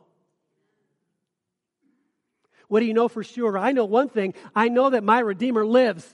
What 2.74 2.80
do 2.80 2.86
you 2.86 2.92
know 2.92 3.06
for 3.06 3.22
sure? 3.22 3.56
I 3.56 3.70
know 3.70 3.84
one 3.84 4.08
thing. 4.08 4.34
I 4.52 4.68
know 4.68 4.90
that 4.90 5.04
my 5.04 5.20
Redeemer 5.20 5.64
lives. 5.64 6.12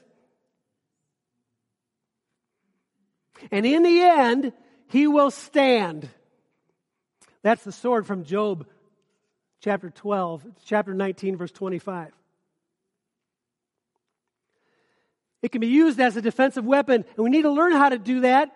And 3.50 3.64
in 3.64 3.82
the 3.82 4.02
end, 4.02 4.52
he 4.88 5.06
will 5.06 5.30
stand. 5.30 6.06
That's 7.42 7.64
the 7.64 7.72
sword 7.72 8.06
from 8.06 8.24
Job 8.24 8.66
chapter 9.62 9.88
12, 9.88 10.44
chapter 10.66 10.92
19, 10.92 11.38
verse 11.38 11.50
25. 11.50 12.12
It 15.40 15.52
can 15.52 15.62
be 15.62 15.68
used 15.68 15.98
as 15.98 16.14
a 16.18 16.20
defensive 16.20 16.66
weapon, 16.66 17.06
and 17.16 17.24
we 17.24 17.30
need 17.30 17.44
to 17.44 17.52
learn 17.52 17.72
how 17.72 17.88
to 17.88 17.96
do 17.96 18.20
that. 18.20 18.54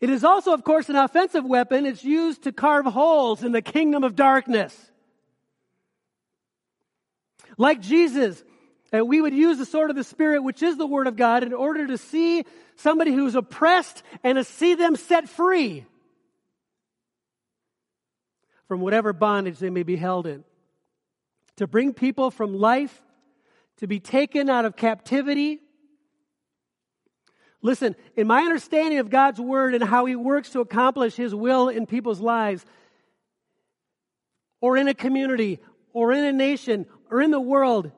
It 0.00 0.10
is 0.10 0.22
also, 0.22 0.52
of 0.52 0.62
course, 0.62 0.88
an 0.88 0.94
offensive 0.94 1.44
weapon. 1.44 1.86
It's 1.86 2.04
used 2.04 2.44
to 2.44 2.52
carve 2.52 2.86
holes 2.86 3.42
in 3.42 3.50
the 3.50 3.62
kingdom 3.62 4.04
of 4.04 4.14
darkness. 4.14 4.91
Like 7.58 7.80
Jesus, 7.80 8.42
and 8.92 9.08
we 9.08 9.20
would 9.20 9.34
use 9.34 9.58
the 9.58 9.66
sword 9.66 9.90
of 9.90 9.96
the 9.96 10.04
Spirit, 10.04 10.42
which 10.42 10.62
is 10.62 10.76
the 10.76 10.86
Word 10.86 11.06
of 11.06 11.16
God, 11.16 11.42
in 11.42 11.52
order 11.52 11.86
to 11.86 11.98
see 11.98 12.44
somebody 12.76 13.12
who's 13.12 13.34
oppressed 13.34 14.02
and 14.22 14.36
to 14.36 14.44
see 14.44 14.74
them 14.74 14.96
set 14.96 15.28
free 15.28 15.86
from 18.68 18.80
whatever 18.80 19.12
bondage 19.12 19.58
they 19.58 19.70
may 19.70 19.82
be 19.82 19.96
held 19.96 20.26
in. 20.26 20.44
To 21.56 21.66
bring 21.66 21.92
people 21.92 22.30
from 22.30 22.54
life 22.54 23.02
to 23.78 23.86
be 23.86 24.00
taken 24.00 24.48
out 24.48 24.64
of 24.64 24.76
captivity. 24.76 25.60
Listen, 27.62 27.96
in 28.16 28.26
my 28.26 28.42
understanding 28.42 28.98
of 28.98 29.10
God's 29.10 29.40
Word 29.40 29.74
and 29.74 29.82
how 29.82 30.06
He 30.06 30.16
works 30.16 30.50
to 30.50 30.60
accomplish 30.60 31.14
His 31.14 31.34
will 31.34 31.68
in 31.68 31.86
people's 31.86 32.20
lives, 32.20 32.64
or 34.60 34.76
in 34.76 34.88
a 34.88 34.94
community, 34.94 35.58
or 35.92 36.12
in 36.12 36.24
a 36.24 36.32
nation, 36.32 36.86
or 37.12 37.20
in 37.20 37.30
the 37.30 37.40
world, 37.40 37.92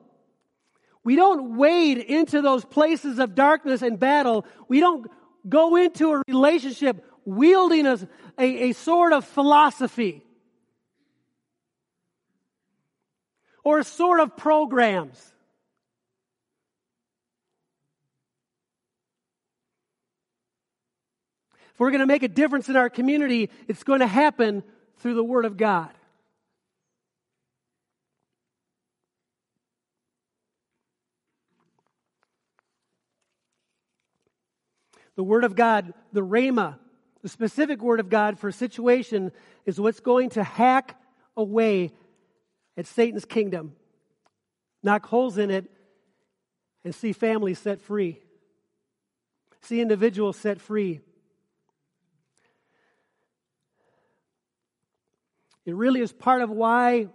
we 1.05 1.15
don't 1.15 1.55
wade 1.57 1.99
into 1.99 2.41
those 2.41 2.65
places 2.65 3.17
of 3.19 3.33
darkness 3.33 3.81
and 3.81 3.97
battle. 3.97 4.45
We 4.67 4.81
don't 4.81 5.09
go 5.47 5.77
into 5.77 6.11
a 6.11 6.21
relationship 6.27 7.05
wielding 7.23 7.85
a, 7.87 7.97
a, 8.37 8.69
a 8.69 8.71
sort 8.73 9.13
of 9.13 9.23
philosophy 9.23 10.23
or 13.63 13.79
a 13.79 13.83
sort 13.83 14.19
of 14.19 14.35
programs. 14.35 15.17
If 21.73 21.79
we're 21.79 21.91
going 21.91 21.99
to 21.99 22.05
make 22.05 22.23
a 22.23 22.27
difference 22.27 22.67
in 22.67 22.75
our 22.75 22.89
community, 22.89 23.49
it's 23.67 23.83
going 23.83 23.99
to 24.01 24.07
happen 24.07 24.63
through 24.97 25.15
the 25.15 25.23
Word 25.23 25.45
of 25.45 25.55
God. 25.55 25.89
The 35.15 35.23
Word 35.23 35.43
of 35.43 35.55
God, 35.55 35.93
the 36.11 36.21
Rhema, 36.21 36.77
the 37.21 37.29
specific 37.29 37.81
Word 37.81 37.99
of 37.99 38.09
God 38.09 38.37
for 38.37 38.49
a 38.49 38.53
situation 38.53 39.31
is 39.65 39.79
what's 39.79 39.99
going 39.99 40.31
to 40.31 40.43
hack 40.43 40.99
away 41.37 41.91
at 42.77 42.85
Satan's 42.85 43.25
kingdom, 43.25 43.73
knock 44.83 45.05
holes 45.05 45.37
in 45.37 45.49
it, 45.49 45.71
and 46.83 46.93
see 46.93 47.13
families 47.13 47.57
set 47.57 47.81
free, 47.81 48.19
see 49.61 49.81
individuals 49.81 50.37
set 50.37 50.61
free. 50.61 51.01
It 55.65 55.73
really 55.73 56.01
is 56.01 56.13
part 56.13 56.41
of 56.41 56.51
why, 56.51 57.07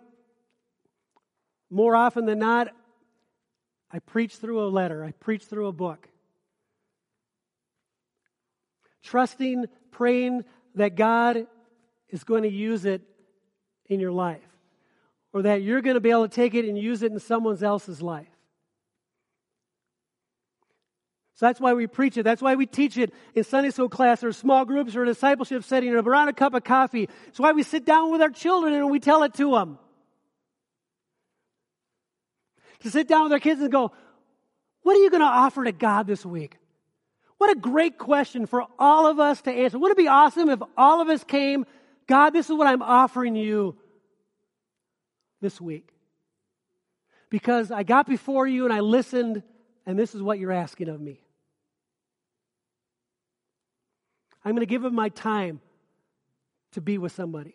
more 1.71 1.95
often 1.95 2.27
than 2.27 2.41
not, 2.41 2.69
I 3.93 4.01
preach 4.01 4.37
through 4.37 4.65
a 4.65 4.69
letter, 4.69 5.05
I 5.05 5.13
preach 5.13 5.45
through 5.45 5.69
a 5.69 5.73
book 5.73 6.09
trusting, 9.03 9.67
praying 9.91 10.45
that 10.75 10.95
God 10.95 11.47
is 12.09 12.25
going 12.25 12.43
to 12.43 12.51
use 12.51 12.85
it 12.85 13.03
in 13.87 14.01
your 14.01 14.13
life, 14.13 14.41
or 15.33 15.43
that 15.43 15.63
you're 15.63 15.83
going 15.83 15.95
to 15.95 16.01
be 16.01 16.11
able 16.11 16.29
to 16.29 16.35
take 16.35 16.55
it 16.55 16.65
and 16.65 16.79
use 16.79 17.03
it 17.03 17.13
in 17.13 17.19
someone 17.19 17.63
else's 17.63 18.01
life. 18.01 18.29
So 21.35 21.47
that's 21.47 21.59
why 21.59 21.73
we 21.73 21.87
preach 21.87 22.19
it. 22.19 22.23
That's 22.23 22.43
why 22.43 22.55
we 22.55 22.67
teach 22.67 22.99
it 22.99 23.15
in 23.35 23.45
Sunday 23.45 23.71
school 23.71 23.89
class 23.89 24.23
or 24.23 24.31
small 24.31 24.67
groups 24.67 24.95
or 24.95 25.05
a 25.05 25.07
discipleship 25.07 25.65
setting 25.65 25.89
or 25.89 26.01
around 26.01 26.29
a 26.29 26.35
cup 26.35 26.53
of 26.53 26.65
coffee. 26.65 27.09
It's 27.29 27.41
why 27.41 27.53
we 27.53 27.63
sit 27.63 27.87
down 27.87 28.13
with 28.13 28.21
our 28.21 28.29
children 28.29 28.75
and 28.75 28.91
we 28.91 29.01
tell 29.01 29.23
it 29.23 29.33
to 29.35 29.53
them. 29.53 29.79
To 32.81 32.91
sit 32.91 33.09
down 33.09 33.25
with 33.25 33.33
our 33.33 33.41
kids 33.41 33.63
and 33.63 33.73
go, 33.73 33.93
what 34.83 34.97
are 34.97 35.01
you 35.01 35.09
going 35.09 35.23
to 35.23 35.27
offer 35.27 35.65
to 35.65 35.73
God 35.73 36.07
this 36.07 36.27
week? 36.27 36.59
What 37.41 37.57
a 37.57 37.59
great 37.59 37.97
question 37.97 38.45
for 38.45 38.67
all 38.79 39.07
of 39.07 39.19
us 39.19 39.41
to 39.43 39.51
answer. 39.51 39.79
Wouldn't 39.79 39.99
it 39.99 40.03
be 40.03 40.09
awesome 40.09 40.51
if 40.51 40.61
all 40.77 41.01
of 41.01 41.09
us 41.09 41.25
came, 41.25 41.65
God, 42.07 42.35
this 42.35 42.51
is 42.51 42.55
what 42.55 42.67
I'm 42.67 42.83
offering 42.83 43.35
you 43.35 43.79
this 45.41 45.59
week? 45.59 45.89
Because 47.31 47.71
I 47.71 47.83
got 47.83 48.07
before 48.07 48.47
you 48.47 48.67
and 48.67 48.75
I 48.75 48.81
listened, 48.81 49.43
and 49.87 49.99
this 49.99 50.15
is 50.15 50.21
what 50.21 50.39
you're 50.39 50.53
asking 50.53 50.91
of 50.91 51.01
me. 51.01 51.23
I'm 54.45 54.53
going 54.53 54.61
to 54.61 54.67
give 54.67 54.85
him 54.85 54.95
my 54.95 55.09
time 55.09 55.63
to 56.73 56.83
be 56.83 56.99
with 56.99 57.13
somebody. 57.13 57.55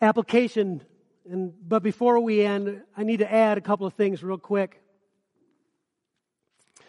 Application, 0.00 0.82
and 1.28 1.52
but 1.66 1.82
before 1.82 2.20
we 2.20 2.42
end, 2.42 2.82
I 2.96 3.04
need 3.04 3.18
to 3.18 3.32
add 3.32 3.58
a 3.58 3.60
couple 3.60 3.86
of 3.86 3.94
things 3.94 4.22
real 4.22 4.38
quick. 4.38 4.80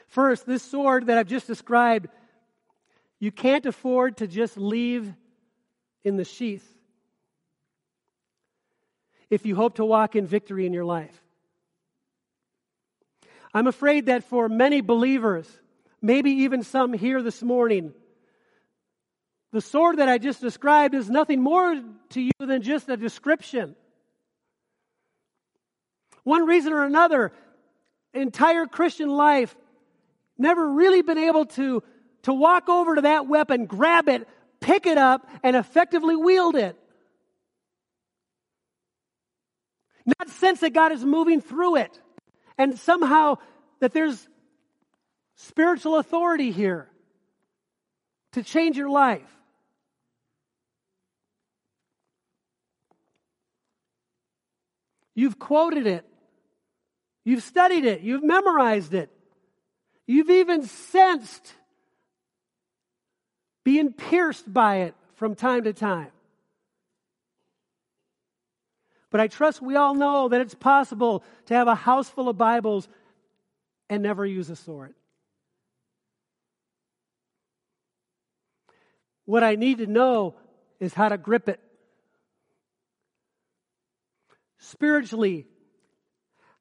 First, 0.07 0.45
this 0.45 0.61
sword 0.61 1.07
that 1.07 1.17
I've 1.17 1.27
just 1.27 1.47
described, 1.47 2.09
you 3.19 3.31
can't 3.31 3.65
afford 3.65 4.17
to 4.17 4.27
just 4.27 4.57
leave 4.57 5.13
in 6.03 6.17
the 6.17 6.25
sheath 6.25 6.67
if 9.29 9.45
you 9.45 9.55
hope 9.55 9.75
to 9.75 9.85
walk 9.85 10.15
in 10.15 10.27
victory 10.27 10.65
in 10.65 10.73
your 10.73 10.83
life. 10.83 11.17
I'm 13.53 13.67
afraid 13.67 14.07
that 14.07 14.23
for 14.25 14.49
many 14.49 14.81
believers, 14.81 15.47
maybe 16.01 16.31
even 16.31 16.63
some 16.63 16.93
here 16.93 17.21
this 17.21 17.41
morning, 17.41 17.93
the 19.51 19.61
sword 19.61 19.97
that 19.97 20.07
I 20.07 20.17
just 20.17 20.41
described 20.41 20.95
is 20.95 21.09
nothing 21.09 21.41
more 21.41 21.81
to 22.09 22.21
you 22.21 22.31
than 22.39 22.61
just 22.61 22.89
a 22.89 22.97
description. 22.97 23.75
One 26.23 26.45
reason 26.45 26.73
or 26.73 26.83
another, 26.83 27.31
entire 28.13 28.65
Christian 28.65 29.09
life, 29.09 29.55
never 30.37 30.67
really 30.73 31.01
been 31.01 31.17
able 31.17 31.45
to, 31.45 31.83
to 32.23 32.33
walk 32.33 32.69
over 32.69 32.95
to 32.95 33.01
that 33.01 33.27
weapon, 33.27 33.65
grab 33.65 34.07
it, 34.09 34.27
pick 34.59 34.85
it 34.85 34.97
up, 34.97 35.27
and 35.43 35.55
effectively 35.55 36.15
wield 36.15 36.55
it. 36.55 36.75
Not 40.05 40.29
sense 40.29 40.61
that 40.61 40.73
God 40.73 40.91
is 40.91 41.05
moving 41.05 41.41
through 41.41 41.77
it 41.77 41.99
and 42.57 42.77
somehow 42.77 43.37
that 43.79 43.93
there's 43.93 44.27
spiritual 45.35 45.97
authority 45.97 46.51
here 46.51 46.89
to 48.33 48.43
change 48.43 48.77
your 48.77 48.89
life. 48.89 49.27
You've 55.13 55.37
quoted 55.39 55.87
it. 55.87 56.05
You've 57.23 57.43
studied 57.43 57.85
it. 57.85 58.01
You've 58.01 58.23
memorized 58.23 58.93
it. 58.93 59.09
You've 60.07 60.29
even 60.29 60.65
sensed 60.65 61.53
being 63.63 63.93
pierced 63.93 64.51
by 64.51 64.77
it 64.77 64.95
from 65.15 65.35
time 65.35 65.63
to 65.65 65.73
time. 65.73 66.11
But 69.11 69.21
I 69.21 69.27
trust 69.27 69.61
we 69.61 69.75
all 69.75 69.93
know 69.93 70.29
that 70.29 70.41
it's 70.41 70.55
possible 70.55 71.23
to 71.47 71.53
have 71.53 71.67
a 71.67 71.75
house 71.75 72.09
full 72.09 72.29
of 72.29 72.37
Bibles 72.37 72.87
and 73.89 74.01
never 74.01 74.25
use 74.25 74.49
a 74.49 74.55
sword. 74.55 74.95
What 79.25 79.43
I 79.43 79.55
need 79.55 79.77
to 79.79 79.85
know 79.85 80.35
is 80.79 80.93
how 80.93 81.09
to 81.09 81.17
grip 81.17 81.49
it. 81.49 81.59
Spiritually, 84.57 85.45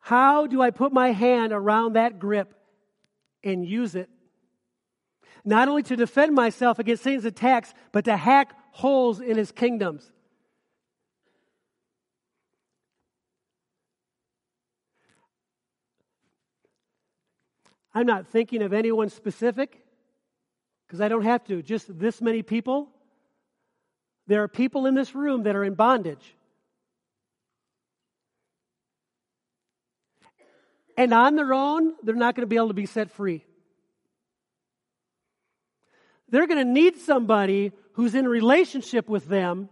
how 0.01 0.47
do 0.47 0.61
I 0.61 0.71
put 0.71 0.93
my 0.93 1.13
hand 1.13 1.53
around 1.53 1.93
that 1.95 2.19
grip 2.19 2.55
and 3.45 3.65
use 3.67 3.95
it? 3.95 4.09
Not 5.45 5.69
only 5.69 5.83
to 5.85 5.97
defend 5.97 6.35
myself 6.35 6.79
against 6.79 7.03
Satan's 7.03 7.25
attacks, 7.25 7.73
but 7.93 8.05
to 8.07 8.17
hack 8.17 8.55
holes 8.73 9.21
in 9.21 9.37
his 9.37 9.53
kingdoms. 9.53 10.11
I'm 17.93 18.07
not 18.07 18.29
thinking 18.29 18.63
of 18.63 18.73
anyone 18.73 19.09
specific 19.09 19.83
because 20.87 21.01
I 21.01 21.09
don't 21.09 21.25
have 21.25 21.45
to, 21.45 21.63
just 21.63 21.99
this 21.99 22.21
many 22.21 22.43
people. 22.43 22.89
There 24.27 24.43
are 24.43 24.49
people 24.49 24.87
in 24.87 24.95
this 24.95 25.15
room 25.15 25.43
that 25.45 25.57
are 25.57 25.65
in 25.65 25.75
bondage. 25.75 26.37
And 31.01 31.15
on 31.15 31.35
their 31.35 31.55
own, 31.55 31.95
they're 32.03 32.15
not 32.15 32.35
going 32.35 32.43
to 32.43 32.47
be 32.47 32.57
able 32.57 32.69
to 32.69 32.75
be 32.75 32.85
set 32.85 33.11
free. 33.11 33.43
They're 36.29 36.47
going 36.47 36.63
to 36.63 36.71
need 36.71 36.99
somebody 36.99 37.73
who's 37.95 38.15
in 38.15 38.29
relationship 38.29 39.09
with 39.09 39.27
them, 39.27 39.71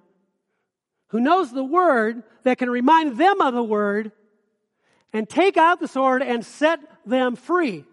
who 1.08 1.20
knows 1.20 1.52
the 1.52 1.62
word, 1.62 2.22
that 2.44 2.56
can 2.56 2.70
remind 2.70 3.18
them 3.18 3.42
of 3.42 3.52
the 3.52 3.62
word, 3.62 4.10
and 5.12 5.28
take 5.28 5.58
out 5.58 5.80
the 5.80 5.86
sword 5.86 6.22
and 6.22 6.46
set 6.46 6.80
them 7.04 7.36
free. 7.36 7.84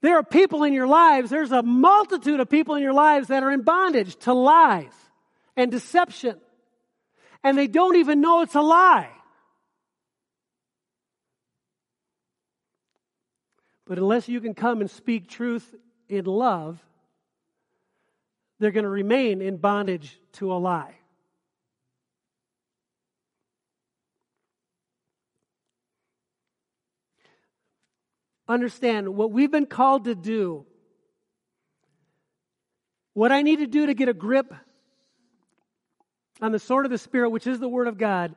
There 0.00 0.16
are 0.16 0.24
people 0.24 0.64
in 0.64 0.72
your 0.72 0.86
lives, 0.86 1.28
there's 1.28 1.52
a 1.52 1.62
multitude 1.62 2.40
of 2.40 2.48
people 2.48 2.76
in 2.76 2.82
your 2.82 2.94
lives 2.94 3.28
that 3.28 3.42
are 3.42 3.50
in 3.50 3.60
bondage 3.60 4.16
to 4.20 4.32
lies 4.32 4.94
and 5.54 5.70
deception. 5.70 6.40
And 7.44 7.58
they 7.58 7.66
don't 7.66 7.96
even 7.96 8.22
know 8.22 8.40
it's 8.40 8.54
a 8.54 8.62
lie. 8.62 9.10
But 13.90 13.98
unless 13.98 14.28
you 14.28 14.40
can 14.40 14.54
come 14.54 14.80
and 14.80 14.88
speak 14.88 15.28
truth 15.28 15.74
in 16.08 16.24
love, 16.24 16.78
they're 18.60 18.70
going 18.70 18.84
to 18.84 18.88
remain 18.88 19.42
in 19.42 19.56
bondage 19.56 20.16
to 20.34 20.52
a 20.52 20.54
lie. 20.54 20.94
understand 28.48 29.08
what 29.08 29.30
we've 29.30 29.50
been 29.50 29.66
called 29.66 30.04
to 30.04 30.14
do, 30.14 30.66
what 33.14 33.30
I 33.30 33.42
need 33.42 33.60
to 33.60 33.66
do 33.66 33.86
to 33.86 33.94
get 33.94 34.08
a 34.08 34.14
grip 34.14 34.52
on 36.40 36.50
the 36.50 36.58
sword 36.58 36.84
of 36.84 36.90
the 36.90 36.98
Spirit, 36.98 37.30
which 37.30 37.46
is 37.46 37.60
the 37.60 37.68
Word 37.68 37.86
of 37.86 37.96
God, 37.96 38.34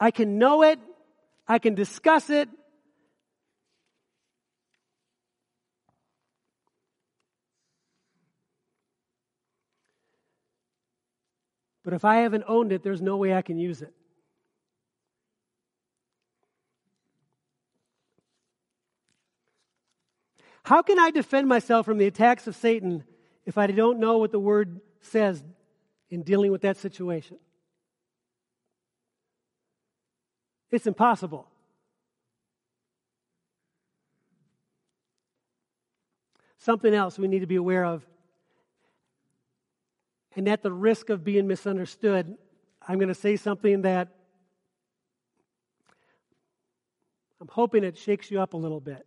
I 0.00 0.10
can 0.10 0.38
know 0.38 0.62
it, 0.62 0.80
I 1.46 1.58
can 1.58 1.74
discuss 1.76 2.28
it. 2.28 2.48
But 11.88 11.94
if 11.94 12.04
I 12.04 12.16
haven't 12.16 12.44
owned 12.46 12.70
it, 12.70 12.82
there's 12.82 13.00
no 13.00 13.16
way 13.16 13.32
I 13.32 13.40
can 13.40 13.56
use 13.56 13.80
it. 13.80 13.94
How 20.64 20.82
can 20.82 20.98
I 20.98 21.10
defend 21.10 21.48
myself 21.48 21.86
from 21.86 21.96
the 21.96 22.04
attacks 22.04 22.46
of 22.46 22.54
Satan 22.54 23.04
if 23.46 23.56
I 23.56 23.68
don't 23.68 24.00
know 24.00 24.18
what 24.18 24.32
the 24.32 24.38
word 24.38 24.82
says 25.00 25.42
in 26.10 26.24
dealing 26.24 26.52
with 26.52 26.60
that 26.60 26.76
situation? 26.76 27.38
It's 30.70 30.86
impossible. 30.86 31.48
Something 36.58 36.92
else 36.92 37.18
we 37.18 37.28
need 37.28 37.38
to 37.38 37.46
be 37.46 37.56
aware 37.56 37.86
of, 37.86 38.04
and 40.36 40.48
at 40.48 40.62
the 40.62 40.72
risk 40.72 41.10
of 41.10 41.24
being 41.24 41.46
misunderstood, 41.46 42.36
I'm 42.86 42.98
going 42.98 43.08
to 43.08 43.14
say 43.14 43.36
something 43.36 43.82
that 43.82 44.08
I'm 47.40 47.48
hoping 47.48 47.84
it 47.84 47.96
shakes 47.96 48.30
you 48.30 48.40
up 48.40 48.54
a 48.54 48.56
little 48.56 48.80
bit. 48.80 49.06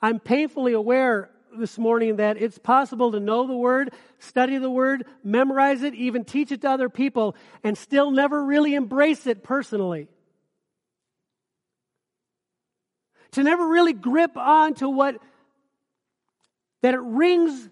I'm 0.00 0.20
painfully 0.20 0.74
aware 0.74 1.30
this 1.56 1.78
morning 1.78 2.16
that 2.16 2.40
it's 2.40 2.58
possible 2.58 3.12
to 3.12 3.20
know 3.20 3.46
the 3.46 3.56
Word, 3.56 3.92
study 4.18 4.58
the 4.58 4.70
Word, 4.70 5.06
memorize 5.24 5.82
it, 5.82 5.94
even 5.94 6.24
teach 6.24 6.52
it 6.52 6.60
to 6.62 6.70
other 6.70 6.88
people, 6.88 7.34
and 7.64 7.76
still 7.76 8.10
never 8.10 8.44
really 8.44 8.74
embrace 8.74 9.26
it 9.26 9.42
personally. 9.42 10.08
To 13.32 13.42
never 13.42 13.66
really 13.66 13.92
grip 13.92 14.36
on 14.36 14.74
to 14.74 14.88
what, 14.88 15.16
that 16.82 16.94
it 16.94 17.00
rings 17.00 17.68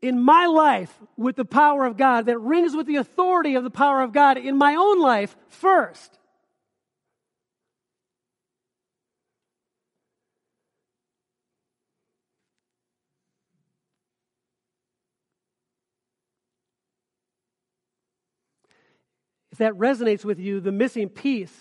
in 0.00 0.20
my 0.20 0.46
life 0.46 0.96
with 1.16 1.36
the 1.36 1.44
power 1.44 1.84
of 1.84 1.96
God, 1.96 2.26
that 2.26 2.38
rings 2.38 2.74
with 2.76 2.86
the 2.86 2.96
authority 2.96 3.54
of 3.54 3.64
the 3.64 3.70
power 3.70 4.02
of 4.02 4.12
God 4.12 4.38
in 4.38 4.56
my 4.56 4.74
own 4.74 5.00
life 5.00 5.36
first. 5.48 6.18
If 19.50 19.58
that 19.58 19.74
resonates 19.74 20.24
with 20.24 20.38
you, 20.38 20.60
the 20.60 20.70
missing 20.70 21.08
piece 21.08 21.56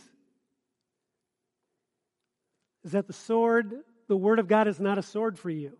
is 2.83 2.91
that 2.91 3.07
the 3.07 3.13
sword, 3.13 3.73
the 4.07 4.15
Word 4.15 4.37
of 4.37 4.47
God, 4.47 4.67
is 4.67 4.79
not 4.79 4.99
a 4.99 5.01
sword 5.01 5.39
for 5.39 5.49
you. 5.49 5.71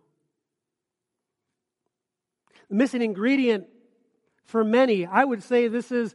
The 2.68 2.74
missing 2.74 3.02
ingredient 3.02 3.66
for 4.44 4.64
many, 4.64 5.06
I 5.06 5.24
would 5.24 5.42
say 5.42 5.68
this 5.68 5.90
is 5.90 6.14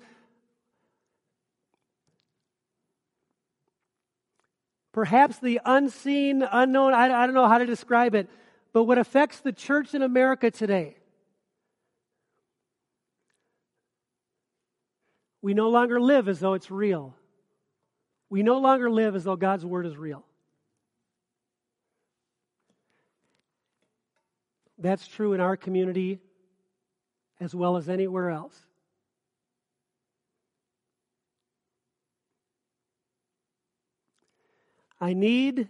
perhaps 4.92 5.40
the 5.40 5.60
unseen, 5.66 6.44
unknown, 6.44 6.94
I, 6.94 7.06
I 7.06 7.26
don't 7.26 7.36
know 7.36 7.48
how 7.48 7.58
to 7.58 7.66
describe 7.66 8.16
it, 8.16 8.30
but 8.72 8.84
what 8.84 8.98
affects 8.98 9.40
the 9.40 9.52
church 9.52 9.94
in 9.94 10.02
America 10.02 10.52
today. 10.52 10.98
We 15.42 15.54
no 15.54 15.70
longer 15.70 16.00
live 16.00 16.28
as 16.30 16.40
though 16.40 16.54
it's 16.54 16.72
real. 16.72 17.16
We 18.30 18.44
no 18.44 18.60
longer 18.60 18.90
live 18.90 19.16
as 19.16 19.26
though 19.26 19.36
God's 19.36 19.66
word 19.66 19.86
is 19.86 19.98
real. 19.98 20.24
That's 24.78 25.08
true 25.08 25.34
in 25.34 25.40
our 25.40 25.58
community 25.58 26.20
as 27.44 27.54
well 27.54 27.76
as 27.76 27.90
anywhere 27.90 28.30
else. 28.30 28.58
I 35.02 35.12
need 35.12 35.68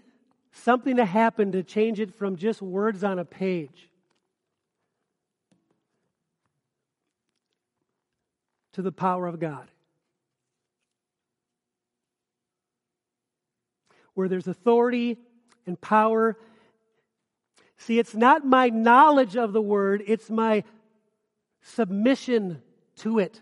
something 0.51 0.97
to 0.97 1.05
happen 1.05 1.53
to 1.53 1.63
change 1.63 1.99
it 1.99 2.13
from 2.13 2.35
just 2.35 2.61
words 2.61 3.03
on 3.03 3.17
a 3.17 3.25
page 3.25 3.89
to 8.73 8.83
the 8.83 8.91
power 8.91 9.25
of 9.25 9.39
God. 9.39 9.67
Where 14.13 14.27
there's 14.27 14.47
authority 14.47 15.17
and 15.65 15.81
power. 15.81 16.37
See, 17.77 17.97
it's 17.97 18.13
not 18.13 18.45
my 18.45 18.69
knowledge 18.69 19.35
of 19.35 19.53
the 19.53 19.61
word, 19.61 20.03
it's 20.05 20.29
my 20.29 20.63
submission 21.63 22.61
to 22.97 23.19
it. 23.19 23.41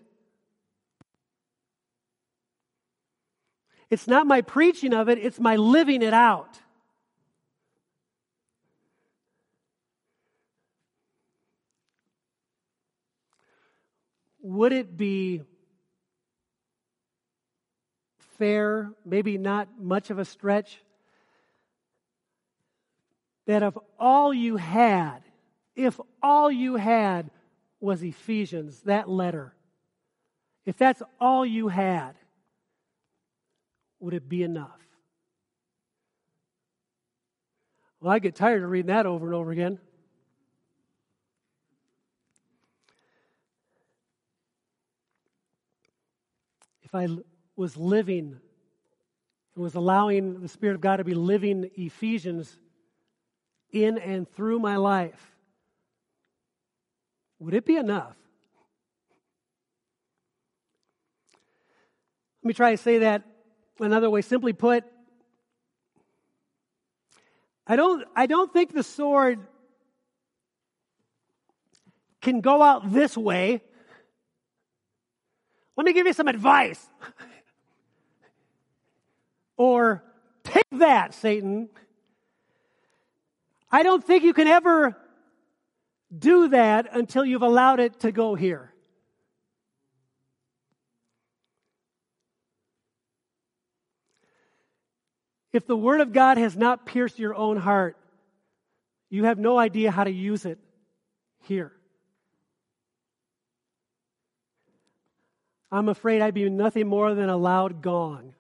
It's 3.90 4.08
not 4.08 4.26
my 4.26 4.42
preaching 4.42 4.94
of 4.94 5.10
it, 5.10 5.18
it's 5.18 5.40
my 5.40 5.58
living 5.58 6.02
it 6.02 6.14
out. 6.14 6.58
Would 14.44 14.72
it 14.72 14.98
be 14.98 15.42
fair, 18.38 18.92
maybe 19.06 19.38
not 19.38 19.68
much 19.80 20.10
of 20.10 20.18
a 20.18 20.26
stretch, 20.26 20.82
that 23.46 23.62
if 23.62 23.78
all 24.00 24.34
you 24.34 24.56
had, 24.56 25.20
if 25.76 26.00
all 26.24 26.50
you 26.52 26.76
had 26.76 27.30
was 27.82 28.04
Ephesians, 28.04 28.82
that 28.82 29.10
letter. 29.10 29.54
If 30.66 30.78
that's 30.78 31.02
all 31.20 31.46
you 31.46 31.68
had, 31.68 32.14
would 34.00 34.14
it 34.14 34.30
be 34.30 34.44
enough? 34.44 34.80
Well, 38.00 38.12
I 38.12 38.20
get 38.20 38.36
tired 38.36 38.64
of 38.64 38.70
reading 38.70 38.88
that 38.88 39.06
over 39.06 39.26
and 39.26 39.36
over 39.36 39.52
again. 39.52 39.80
If 46.84 46.96
I 46.96 47.08
was 47.56 47.78
living 47.78 48.40
and 49.56 49.64
was 49.64 49.76
allowing 49.76 50.42
the 50.42 50.48
Spirit 50.48 50.76
of 50.76 50.82
God 50.82 50.98
to 50.98 51.04
be 51.04 51.14
living 51.14 51.70
Ephesians 51.76 52.58
in 53.72 53.98
and 53.98 54.30
through 54.30 54.60
my 54.60 54.78
life, 54.78 55.31
would 57.42 57.56
it 57.56 57.66
be 57.66 57.76
enough? 57.76 58.16
Let 62.44 62.48
me 62.48 62.54
try 62.54 62.72
to 62.72 62.78
say 62.78 63.00
that 63.00 63.24
another 63.80 64.12
way. 64.12 64.22
Simply 64.22 64.54
put, 64.54 64.84
I 67.66 67.76
don't, 67.76 68.08
I 68.16 68.28
don't 68.28 68.54
think 68.54 68.74
the 68.74 68.84
sword 68.84 69.40
can 72.22 72.42
go 72.42 72.62
out 72.62 72.94
this 72.94 73.18
way. 73.18 73.62
Let 75.76 75.86
me 75.86 75.94
give 75.94 76.06
you 76.06 76.14
some 76.14 76.28
advice. 76.28 76.88
or, 79.58 80.04
take 80.44 80.68
that, 80.74 81.16
Satan. 81.16 81.70
I 83.72 83.82
don't 83.82 84.04
think 84.04 84.24
you 84.24 84.34
can 84.34 84.48
ever 84.48 84.96
do 86.18 86.50
that 86.50 86.88
until 86.92 87.24
you've 87.24 87.42
allowed 87.42 87.80
it 87.80 88.02
to 88.02 88.12
go 88.12 88.36
here. 88.36 88.74
If 95.54 95.68
the 95.68 95.76
Word 95.76 96.02
of 96.02 96.14
God 96.14 96.38
has 96.38 96.56
not 96.56 96.86
pierced 96.86 97.20
your 97.20 97.36
own 97.36 97.58
heart, 97.58 97.98
you 99.10 99.26
have 99.26 99.38
no 99.38 99.58
idea 99.58 99.92
how 99.92 100.06
to 100.06 100.12
use 100.12 100.46
it 100.46 100.60
here. 101.44 101.74
I'm 105.72 105.90
afraid 105.90 106.22
I'd 106.22 106.34
be 106.34 106.50
nothing 106.50 106.88
more 106.88 107.14
than 107.14 107.30
a 107.30 107.38
loud 107.38 107.82
gong. 107.82 108.34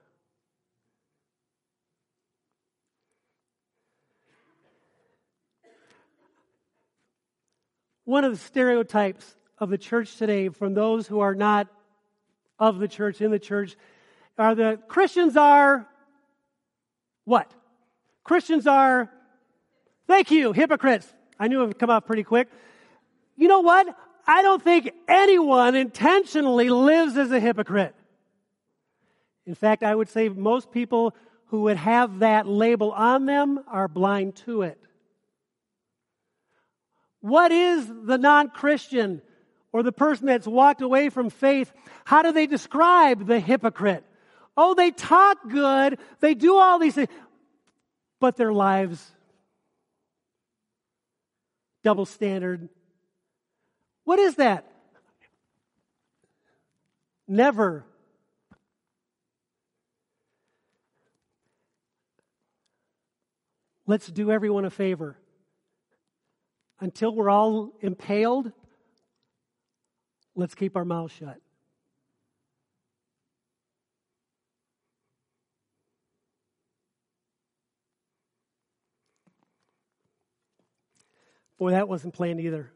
One 8.11 8.25
of 8.25 8.33
the 8.33 8.37
stereotypes 8.37 9.37
of 9.57 9.69
the 9.69 9.77
church 9.77 10.17
today 10.17 10.49
from 10.49 10.73
those 10.73 11.07
who 11.07 11.21
are 11.21 11.33
not 11.33 11.69
of 12.59 12.77
the 12.77 12.87
church, 12.89 13.21
in 13.21 13.31
the 13.31 13.39
church, 13.39 13.77
are 14.37 14.53
that 14.53 14.89
Christians 14.89 15.37
are 15.37 15.87
what? 17.23 17.49
Christians 18.25 18.67
are, 18.67 19.09
thank 20.07 20.29
you, 20.29 20.51
hypocrites. 20.51 21.07
I 21.39 21.47
knew 21.47 21.63
it 21.63 21.67
would 21.67 21.79
come 21.79 21.89
out 21.89 22.05
pretty 22.05 22.23
quick. 22.23 22.49
You 23.37 23.47
know 23.47 23.61
what? 23.61 23.87
I 24.27 24.41
don't 24.41 24.61
think 24.61 24.91
anyone 25.07 25.75
intentionally 25.75 26.69
lives 26.69 27.15
as 27.15 27.31
a 27.31 27.39
hypocrite. 27.39 27.95
In 29.45 29.55
fact, 29.55 29.83
I 29.83 29.95
would 29.95 30.09
say 30.09 30.27
most 30.27 30.69
people 30.69 31.15
who 31.45 31.61
would 31.61 31.77
have 31.77 32.19
that 32.19 32.45
label 32.45 32.91
on 32.91 33.25
them 33.25 33.63
are 33.67 33.87
blind 33.87 34.35
to 34.47 34.63
it. 34.63 34.81
What 37.21 37.51
is 37.51 37.87
the 37.87 38.17
non 38.17 38.49
Christian 38.49 39.21
or 39.71 39.83
the 39.83 39.91
person 39.91 40.25
that's 40.25 40.47
walked 40.47 40.81
away 40.81 41.09
from 41.09 41.29
faith? 41.29 41.71
How 42.03 42.23
do 42.23 42.31
they 42.31 42.47
describe 42.47 43.27
the 43.27 43.39
hypocrite? 43.39 44.03
Oh, 44.57 44.73
they 44.73 44.91
talk 44.91 45.37
good, 45.47 45.97
they 46.19 46.33
do 46.33 46.57
all 46.57 46.77
these 46.77 46.95
things, 46.95 47.09
but 48.19 48.35
their 48.35 48.51
lives, 48.51 49.09
double 51.83 52.05
standard. 52.05 52.67
What 54.03 54.19
is 54.19 54.35
that? 54.35 54.65
Never. 57.27 57.85
Let's 63.87 64.07
do 64.07 64.31
everyone 64.31 64.65
a 64.65 64.69
favor 64.69 65.17
until 66.81 67.13
we're 67.13 67.29
all 67.29 67.71
impaled, 67.81 68.51
let's 70.35 70.55
keep 70.55 70.75
our 70.75 70.83
mouths 70.83 71.13
shut. 71.13 71.39
Boy, 81.59 81.71
that 81.71 81.87
wasn't 81.87 82.15
planned 82.15 82.39
either. 82.39 82.71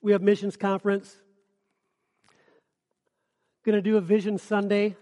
We 0.00 0.12
have 0.12 0.22
missions 0.22 0.56
conference 0.56 1.16
going 3.64 3.76
to 3.76 3.82
do 3.82 3.96
a 3.96 4.00
Vision 4.00 4.36
Sunday. 4.36 4.94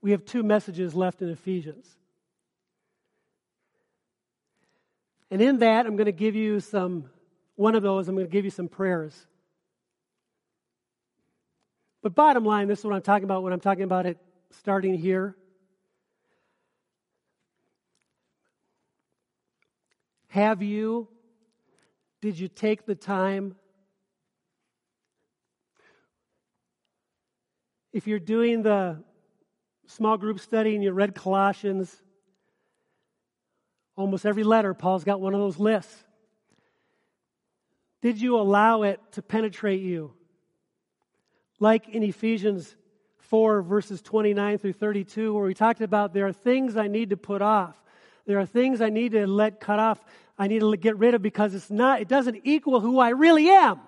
We 0.00 0.12
have 0.12 0.24
two 0.24 0.44
messages 0.44 0.94
left 0.94 1.20
in 1.20 1.28
Ephesians. 1.30 1.88
And 5.32 5.42
in 5.42 5.58
that, 5.58 5.86
I'm 5.86 5.96
going 5.96 6.06
to 6.06 6.12
give 6.12 6.36
you 6.36 6.60
some, 6.60 7.10
one 7.56 7.74
of 7.74 7.82
those, 7.82 8.08
I'm 8.08 8.14
going 8.14 8.26
to 8.26 8.30
give 8.30 8.44
you 8.44 8.52
some 8.52 8.68
prayers. 8.68 9.26
But 12.00 12.14
bottom 12.14 12.44
line, 12.44 12.68
this 12.68 12.78
is 12.78 12.84
what 12.84 12.94
I'm 12.94 13.02
talking 13.02 13.24
about 13.24 13.42
when 13.42 13.52
I'm 13.52 13.60
talking 13.60 13.82
about 13.82 14.06
it 14.06 14.18
starting 14.50 14.94
here. 14.94 15.34
Have 20.28 20.62
you, 20.62 21.08
did 22.20 22.38
you 22.38 22.46
take 22.46 22.86
the 22.86 22.94
time? 22.94 23.56
If 27.94 28.08
you're 28.08 28.18
doing 28.18 28.62
the 28.62 29.04
small 29.86 30.16
group 30.16 30.40
study 30.40 30.74
and 30.74 30.82
you 30.82 30.90
read 30.90 31.14
Colossians, 31.14 31.96
almost 33.94 34.26
every 34.26 34.42
letter, 34.42 34.74
Paul's 34.74 35.04
got 35.04 35.20
one 35.20 35.32
of 35.32 35.38
those 35.38 35.60
lists. 35.60 35.94
Did 38.02 38.20
you 38.20 38.36
allow 38.36 38.82
it 38.82 39.00
to 39.12 39.22
penetrate 39.22 39.80
you? 39.80 40.12
Like 41.60 41.88
in 41.88 42.02
Ephesians 42.02 42.74
4, 43.18 43.62
verses 43.62 44.02
29 44.02 44.58
through 44.58 44.72
32, 44.72 45.32
where 45.32 45.44
we 45.44 45.54
talked 45.54 45.80
about 45.80 46.12
there 46.12 46.26
are 46.26 46.32
things 46.32 46.76
I 46.76 46.88
need 46.88 47.10
to 47.10 47.16
put 47.16 47.42
off. 47.42 47.80
There 48.26 48.40
are 48.40 48.46
things 48.46 48.80
I 48.80 48.88
need 48.88 49.12
to 49.12 49.24
let 49.28 49.60
cut 49.60 49.78
off. 49.78 50.04
I 50.36 50.48
need 50.48 50.62
to 50.62 50.76
get 50.76 50.98
rid 50.98 51.14
of 51.14 51.22
because 51.22 51.54
it's 51.54 51.70
not, 51.70 52.00
it 52.00 52.08
doesn't 52.08 52.40
equal 52.42 52.80
who 52.80 52.98
I 52.98 53.10
really 53.10 53.48
am. 53.50 53.78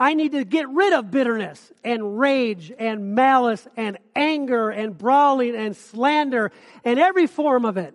I 0.00 0.14
need 0.14 0.32
to 0.32 0.44
get 0.44 0.68
rid 0.68 0.92
of 0.92 1.10
bitterness 1.10 1.72
and 1.82 2.18
rage 2.18 2.72
and 2.78 3.14
malice 3.14 3.66
and 3.76 3.98
anger 4.14 4.70
and 4.70 4.96
brawling 4.96 5.56
and 5.56 5.76
slander 5.76 6.52
and 6.84 7.00
every 7.00 7.26
form 7.26 7.64
of 7.64 7.76
it. 7.76 7.94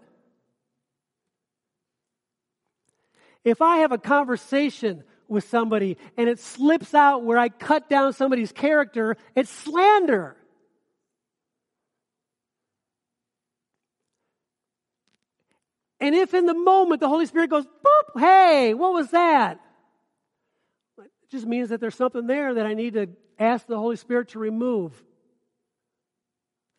If 3.45 3.62
I 3.62 3.78
have 3.78 3.91
a 3.91 3.97
conversation 3.97 5.04
with 5.30 5.47
somebody 5.47 5.97
and 6.18 6.28
it 6.28 6.39
slips 6.39 6.93
out 6.93 7.24
where 7.24 7.38
I 7.38 7.49
cut 7.49 7.89
down 7.89 8.14
somebody's 8.14 8.51
character, 8.51 9.16
it's 9.36 9.49
slander. 9.49 10.36
And 16.01 16.14
if 16.16 16.34
in 16.34 16.45
the 16.47 16.54
moment 16.54 16.99
the 16.99 17.08
Holy 17.08 17.26
Spirit 17.26 17.49
goes, 17.49 17.66
boop, 17.66 18.20
hey, 18.20 18.74
what 18.74 18.91
was 18.91 19.12
that? 19.12 19.62
Just 21.34 21.47
means 21.47 21.69
that 21.69 21.81
there's 21.81 21.95
something 21.95 22.27
there 22.27 22.53
that 22.53 22.67
I 22.67 22.75
need 22.75 22.93
to 22.93 23.07
ask 23.39 23.65
the 23.65 23.75
Holy 23.75 23.95
Spirit 23.95 24.29
to 24.29 24.39
remove. 24.39 24.93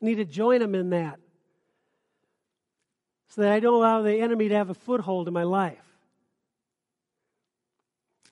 I 0.01 0.07
need 0.07 0.15
to 0.15 0.25
join 0.25 0.63
Him 0.63 0.77
in 0.77 0.91
that 0.91 1.19
so 3.31 3.43
that 3.43 3.51
I 3.51 3.59
don't 3.59 3.75
allow 3.75 4.03
the 4.03 4.21
enemy 4.21 4.51
to 4.51 4.55
have 4.55 4.71
a 4.71 4.75
foothold 4.75 5.27
in 5.27 5.35
my 5.35 5.43
life. 5.43 5.85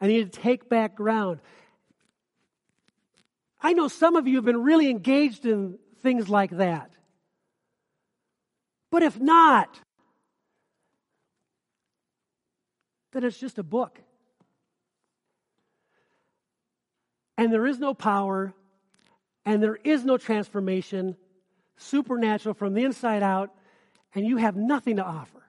I 0.00 0.06
need 0.06 0.32
to 0.32 0.40
take 0.40 0.68
back 0.68 0.94
ground. 0.94 1.40
I 3.60 3.72
know 3.72 3.88
some 3.88 4.14
of 4.14 4.28
you 4.28 4.36
have 4.36 4.44
been 4.44 4.62
really 4.62 4.90
engaged 4.90 5.44
in 5.44 5.76
things 6.02 6.28
like 6.28 6.52
that. 6.52 6.92
But 8.92 9.02
if 9.02 9.18
not, 9.18 9.76
then 13.10 13.24
it's 13.24 13.38
just 13.38 13.58
a 13.58 13.64
book. 13.64 13.98
And 17.36 17.52
there 17.52 17.66
is 17.66 17.78
no 17.78 17.94
power, 17.94 18.52
and 19.44 19.62
there 19.62 19.78
is 19.82 20.04
no 20.04 20.16
transformation, 20.16 21.16
supernatural 21.76 22.54
from 22.54 22.74
the 22.74 22.84
inside 22.84 23.22
out, 23.22 23.50
and 24.14 24.26
you 24.26 24.36
have 24.36 24.56
nothing 24.56 24.96
to 24.96 25.04
offer. 25.04 25.42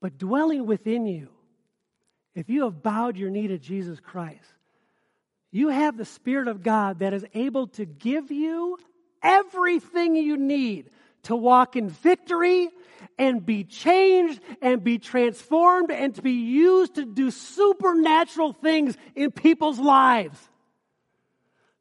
But 0.00 0.18
dwelling 0.18 0.66
within 0.66 1.06
you, 1.06 1.30
if 2.34 2.48
you 2.48 2.64
have 2.64 2.82
bowed 2.82 3.16
your 3.16 3.30
knee 3.30 3.48
to 3.48 3.58
Jesus 3.58 3.98
Christ, 3.98 4.52
you 5.50 5.68
have 5.70 5.96
the 5.96 6.04
Spirit 6.04 6.48
of 6.48 6.62
God 6.62 7.00
that 7.00 7.14
is 7.14 7.24
able 7.34 7.68
to 7.68 7.84
give 7.86 8.30
you 8.30 8.78
everything 9.22 10.14
you 10.14 10.36
need 10.36 10.90
to 11.26 11.36
walk 11.36 11.76
in 11.76 11.88
victory 11.88 12.68
and 13.18 13.44
be 13.44 13.64
changed 13.64 14.40
and 14.62 14.82
be 14.82 14.98
transformed 14.98 15.90
and 15.90 16.14
to 16.14 16.22
be 16.22 16.32
used 16.32 16.94
to 16.96 17.04
do 17.04 17.30
supernatural 17.30 18.52
things 18.52 18.96
in 19.14 19.30
people's 19.30 19.78
lives. 19.78 20.38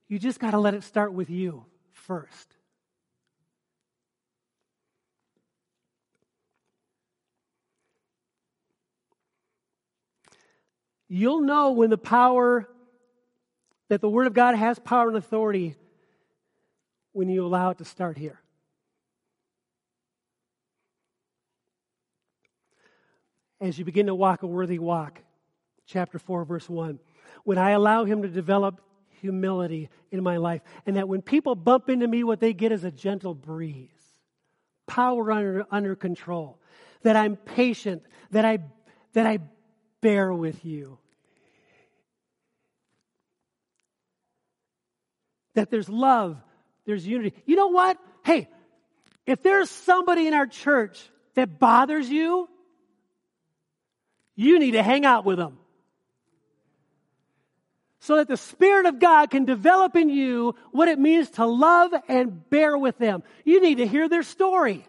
You 0.08 0.20
just 0.20 0.40
got 0.40 0.52
to 0.52 0.60
let 0.60 0.74
it 0.74 0.84
start 0.84 1.14
with 1.14 1.30
you 1.30 1.66
first. 1.94 2.56
You'll 11.08 11.42
know 11.42 11.72
when 11.72 11.92
the 11.92 12.00
power, 12.00 12.68
that 13.90 14.02
the 14.02 14.10
Word 14.10 14.26
of 14.26 14.34
God 14.34 14.56
has 14.56 14.80
power 14.80 15.08
and 15.08 15.18
authority 15.18 15.76
when 17.12 17.30
you 17.30 17.46
allow 17.46 17.70
it 17.70 17.78
to 17.78 17.86
start 17.86 18.18
here. 18.18 18.40
As 23.66 23.80
you 23.80 23.84
begin 23.84 24.06
to 24.06 24.16
walk 24.16 24.44
a 24.44 24.48
worthy 24.48 24.78
walk, 24.78 25.20
chapter 25.88 26.20
4, 26.20 26.46
verse 26.46 26.70
1. 26.70 27.00
When 27.46 27.58
I 27.58 27.72
allow 27.72 28.06
Him 28.06 28.22
to 28.22 28.28
develop 28.28 28.80
humility 29.22 29.90
in 30.12 30.22
my 30.22 30.38
life, 30.38 30.62
and 30.86 30.98
that 30.98 31.08
when 31.08 31.24
people 31.24 31.56
bump 31.56 31.90
into 31.90 32.08
me, 32.08 32.24
what 32.24 32.40
they 32.40 32.54
get 32.54 32.72
is 32.72 32.84
a 32.84 32.92
gentle 32.92 33.34
breeze, 33.34 33.90
power 34.86 35.32
under, 35.32 35.66
under 35.72 35.96
control, 35.96 36.60
that 37.02 37.16
I'm 37.16 37.38
patient, 37.38 38.04
that 38.30 38.46
I, 38.46 38.60
that 39.14 39.26
I 39.26 39.40
bear 40.00 40.32
with 40.32 40.64
you. 40.64 41.00
That 45.56 45.72
there's 45.72 45.90
love, 45.90 46.38
there's 46.86 47.08
unity. 47.08 47.34
You 47.48 47.56
know 47.56 47.70
what? 47.70 47.98
Hey, 48.24 48.48
if 49.26 49.42
there's 49.42 49.72
somebody 49.72 50.28
in 50.28 50.36
our 50.36 50.46
church 50.46 51.10
that 51.34 51.58
bothers 51.58 52.08
you, 52.08 52.48
you 54.36 54.60
need 54.60 54.72
to 54.72 54.84
hang 54.84 55.06
out 55.06 55.26
with 55.26 55.38
them. 55.38 55.58
So 58.00 58.18
that 58.18 58.28
the 58.28 58.38
Spirit 58.38 58.86
of 58.86 59.00
God 59.00 59.32
can 59.32 59.46
develop 59.46 59.96
in 59.96 60.10
you 60.10 60.56
what 60.72 60.88
it 60.88 61.00
means 61.00 61.30
to 61.32 61.46
love 61.46 61.92
and 62.08 62.48
bear 62.50 62.78
with 62.78 62.98
them. 63.00 63.24
You 63.44 63.62
need 63.62 63.78
to 63.80 63.88
hear 63.88 64.08
their 64.08 64.22
story. 64.22 64.86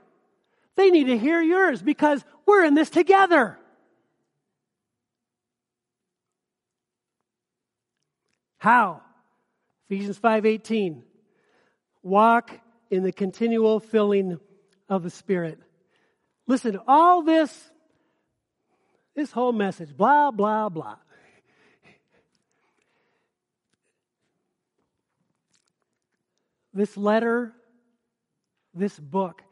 They 0.74 0.90
need 0.90 1.04
to 1.04 1.16
hear 1.16 1.40
yours 1.40 1.80
because 1.80 2.22
we're 2.44 2.64
in 2.64 2.74
this 2.74 2.90
together. 2.90 3.58
How? 8.58 9.00
Ephesians 9.88 10.18
5:18. 10.18 11.02
Walk 12.02 12.50
in 12.90 13.02
the 13.02 13.12
continual 13.12 13.80
filling 13.80 14.38
of 14.88 15.02
the 15.02 15.10
Spirit. 15.10 15.58
Listen, 16.46 16.78
all 16.86 17.22
this 17.22 17.70
this 19.16 19.32
whole 19.32 19.52
message, 19.52 19.96
blah 19.96 20.30
blah 20.30 20.68
blah. 20.68 20.96
This 26.72 26.96
letter, 26.98 27.54
this 28.74 28.98
book 28.98 29.42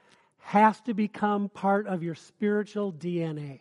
has 0.41 0.79
to 0.83 0.93
become 0.93 1.49
part 1.49 1.87
of 1.87 2.03
your 2.03 2.15
spiritual 2.15 2.93
DNA. 2.93 3.61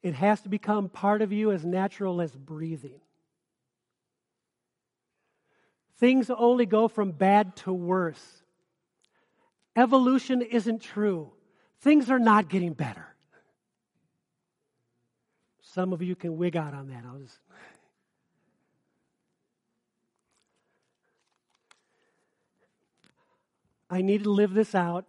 It 0.00 0.14
has 0.14 0.40
to 0.42 0.48
become 0.48 0.88
part 0.88 1.20
of 1.20 1.32
you 1.32 1.50
as 1.50 1.64
natural 1.64 2.20
as 2.20 2.30
breathing. 2.30 3.00
Things 5.96 6.30
only 6.30 6.66
go 6.66 6.86
from 6.86 7.10
bad 7.10 7.56
to 7.56 7.72
worse. 7.72 8.44
Evolution 9.74 10.40
isn't 10.42 10.80
true. 10.80 11.32
Things 11.80 12.08
are 12.08 12.20
not 12.20 12.48
getting 12.48 12.74
better. 12.74 13.07
Some 15.74 15.92
of 15.92 16.00
you 16.00 16.16
can 16.16 16.38
wig 16.38 16.56
out 16.56 16.72
on 16.72 16.88
that. 16.88 17.04
I'll 17.06 17.18
just. 17.18 17.38
I 23.90 24.00
need 24.02 24.24
to 24.24 24.30
live 24.30 24.52
this 24.54 24.74
out 24.74 25.04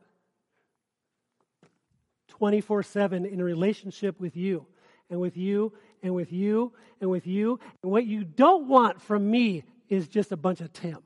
24 2.27 2.83
7 2.83 3.25
in 3.25 3.39
a 3.39 3.43
relationship 3.43 4.19
with 4.19 4.35
you, 4.35 4.65
and 5.09 5.19
with 5.19 5.37
you, 5.37 5.73
and 6.03 6.13
with 6.13 6.33
you, 6.33 6.73
and 6.99 7.09
with 7.09 7.25
you. 7.25 7.59
And 7.81 7.91
what 7.91 8.05
you 8.05 8.23
don't 8.25 8.67
want 8.67 9.01
from 9.01 9.29
me 9.29 9.63
is 9.87 10.07
just 10.07 10.31
a 10.31 10.37
bunch 10.37 10.59
of 10.59 10.73
Tim. 10.73 10.99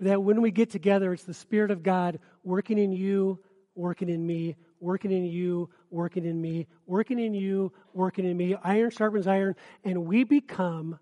That 0.00 0.22
when 0.22 0.40
we 0.40 0.50
get 0.50 0.70
together, 0.70 1.12
it's 1.12 1.24
the 1.24 1.34
Spirit 1.34 1.70
of 1.70 1.82
God 1.82 2.20
working 2.42 2.78
in 2.78 2.92
you, 2.92 3.38
working 3.74 4.08
in 4.08 4.26
me, 4.26 4.56
working 4.80 5.10
in 5.10 5.24
you, 5.24 5.68
working 5.90 6.24
in 6.24 6.40
me, 6.40 6.66
working 6.86 7.18
in 7.18 7.34
you, 7.34 7.72
working 7.92 8.24
in 8.24 8.36
me. 8.36 8.54
Iron 8.62 8.90
sharpens 8.90 9.26
iron, 9.26 9.56
and 9.84 10.06
we 10.06 10.24
become 10.24 10.98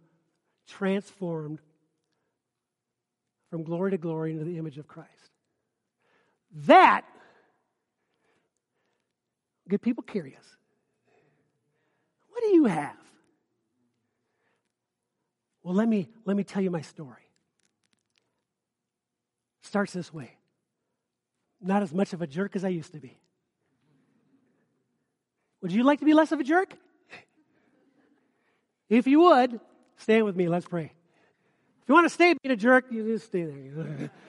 transformed 0.66 1.60
from 3.50 3.62
glory 3.62 3.92
to 3.92 3.98
glory 3.98 4.32
into 4.32 4.44
the 4.44 4.58
image 4.58 4.78
of 4.78 4.86
Christ. 4.86 5.10
That 6.66 7.04
get 9.68 9.82
people 9.82 10.02
curious. 10.02 10.44
What 12.30 12.42
do 12.42 12.48
you 12.48 12.64
have? 12.66 12.96
Well, 15.62 15.74
let 15.74 15.88
me 15.88 16.08
let 16.24 16.36
me 16.36 16.44
tell 16.44 16.62
you 16.62 16.70
my 16.70 16.82
story. 16.82 17.30
Starts 19.62 19.92
this 19.92 20.12
way. 20.14 20.30
Not 21.60 21.82
as 21.82 21.92
much 21.92 22.12
of 22.12 22.22
a 22.22 22.26
jerk 22.26 22.54
as 22.54 22.64
I 22.64 22.68
used 22.68 22.92
to 22.92 23.00
be. 23.00 23.18
Would 25.66 25.72
you 25.72 25.82
like 25.82 25.98
to 25.98 26.04
be 26.04 26.14
less 26.14 26.30
of 26.30 26.38
a 26.38 26.44
jerk? 26.44 26.76
If 28.88 29.08
you 29.08 29.18
would, 29.22 29.58
stand 29.96 30.24
with 30.24 30.36
me. 30.36 30.48
Let's 30.48 30.64
pray. 30.64 30.92
If 31.82 31.88
you 31.88 31.94
want 31.96 32.04
to 32.04 32.08
stay 32.08 32.34
being 32.40 32.52
a 32.52 32.56
jerk, 32.56 32.84
you 32.92 33.04
just 33.04 33.26
stay 33.26 33.42
there. 33.42 34.12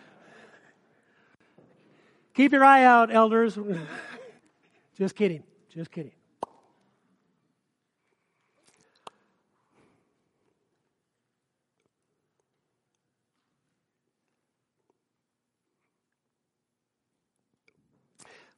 Keep 2.34 2.54
your 2.54 2.66
eye 2.66 2.86
out, 2.86 3.14
elders. 3.14 3.56
just 4.98 5.16
kidding. 5.16 5.44
Just 5.70 5.92
kidding. 5.92 6.12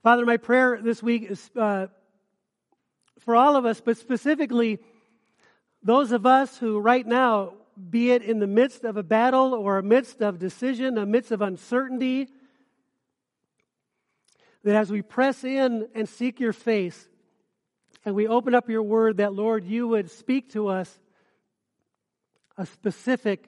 Father, 0.01 0.25
my 0.25 0.37
prayer 0.37 0.79
this 0.81 1.03
week 1.03 1.29
is 1.29 1.51
uh, 1.57 1.87
for 3.29 3.35
all 3.35 3.55
of 3.55 3.63
us, 3.63 3.79
but 3.79 3.95
specifically 3.95 4.79
those 5.83 6.11
of 6.11 6.25
us 6.25 6.57
who 6.57 6.79
right 6.79 7.05
now, 7.05 7.53
be 7.91 8.09
it 8.09 8.23
in 8.23 8.39
the 8.39 8.47
midst 8.47 8.83
of 8.83 8.97
a 8.97 9.03
battle 9.03 9.53
or 9.53 9.77
amidst 9.77 10.23
of 10.23 10.39
decision, 10.39 10.97
amidst 10.97 11.29
of 11.29 11.39
uncertainty, 11.39 12.27
that 14.63 14.75
as 14.75 14.89
we 14.89 15.03
press 15.03 15.43
in 15.43 15.89
and 15.93 16.09
seek 16.09 16.39
your 16.39 16.53
face 16.53 17.07
and 18.03 18.15
we 18.15 18.27
open 18.27 18.55
up 18.55 18.67
your 18.67 18.81
word, 18.81 19.17
that 19.17 19.31
Lord, 19.31 19.63
you 19.63 19.87
would 19.87 20.09
speak 20.09 20.53
to 20.53 20.67
us 20.67 20.99
a 22.57 22.65
specific 22.65 23.47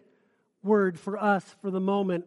word 0.61 0.99
for 0.99 1.17
us 1.17 1.43
for 1.59 1.71
the 1.71 1.82
moment. 1.82 2.25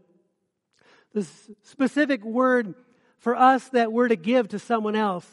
This 1.13 1.31
specific 1.63 2.25
word 2.25 2.75
for 3.19 3.37
us 3.37 3.69
that 3.69 3.93
we're 3.93 4.09
to 4.09 4.17
give 4.17 4.49
to 4.49 4.59
someone 4.59 4.97
else. 4.97 5.25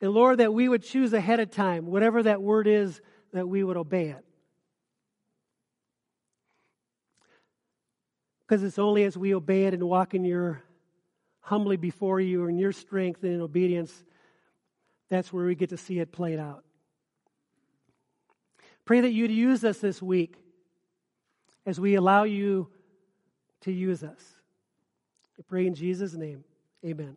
And 0.00 0.10
Lord, 0.10 0.38
that 0.38 0.52
we 0.52 0.68
would 0.68 0.82
choose 0.82 1.12
ahead 1.12 1.40
of 1.40 1.50
time, 1.50 1.86
whatever 1.86 2.22
that 2.22 2.42
word 2.42 2.66
is, 2.66 3.00
that 3.32 3.48
we 3.48 3.64
would 3.64 3.76
obey 3.76 4.08
it. 4.08 4.24
Because 8.46 8.62
it's 8.62 8.78
only 8.78 9.04
as 9.04 9.16
we 9.16 9.34
obey 9.34 9.64
it 9.64 9.74
and 9.74 9.82
walk 9.82 10.14
in 10.14 10.24
your 10.24 10.62
humbly 11.40 11.76
before 11.76 12.20
you 12.20 12.46
in 12.46 12.58
your 12.58 12.72
strength 12.72 13.22
and 13.22 13.32
in 13.34 13.40
obedience, 13.40 14.04
that's 15.10 15.32
where 15.32 15.44
we 15.44 15.54
get 15.54 15.70
to 15.70 15.76
see 15.76 15.98
it 15.98 16.10
played 16.10 16.38
out. 16.38 16.64
Pray 18.84 19.00
that 19.00 19.12
you'd 19.12 19.30
use 19.30 19.64
us 19.64 19.78
this 19.78 20.02
week 20.02 20.36
as 21.66 21.80
we 21.80 21.94
allow 21.94 22.24
you 22.24 22.68
to 23.62 23.72
use 23.72 24.02
us. 24.02 24.34
I 25.38 25.42
pray 25.46 25.66
in 25.66 25.74
Jesus' 25.74 26.14
name. 26.14 26.44
Amen. 26.84 27.16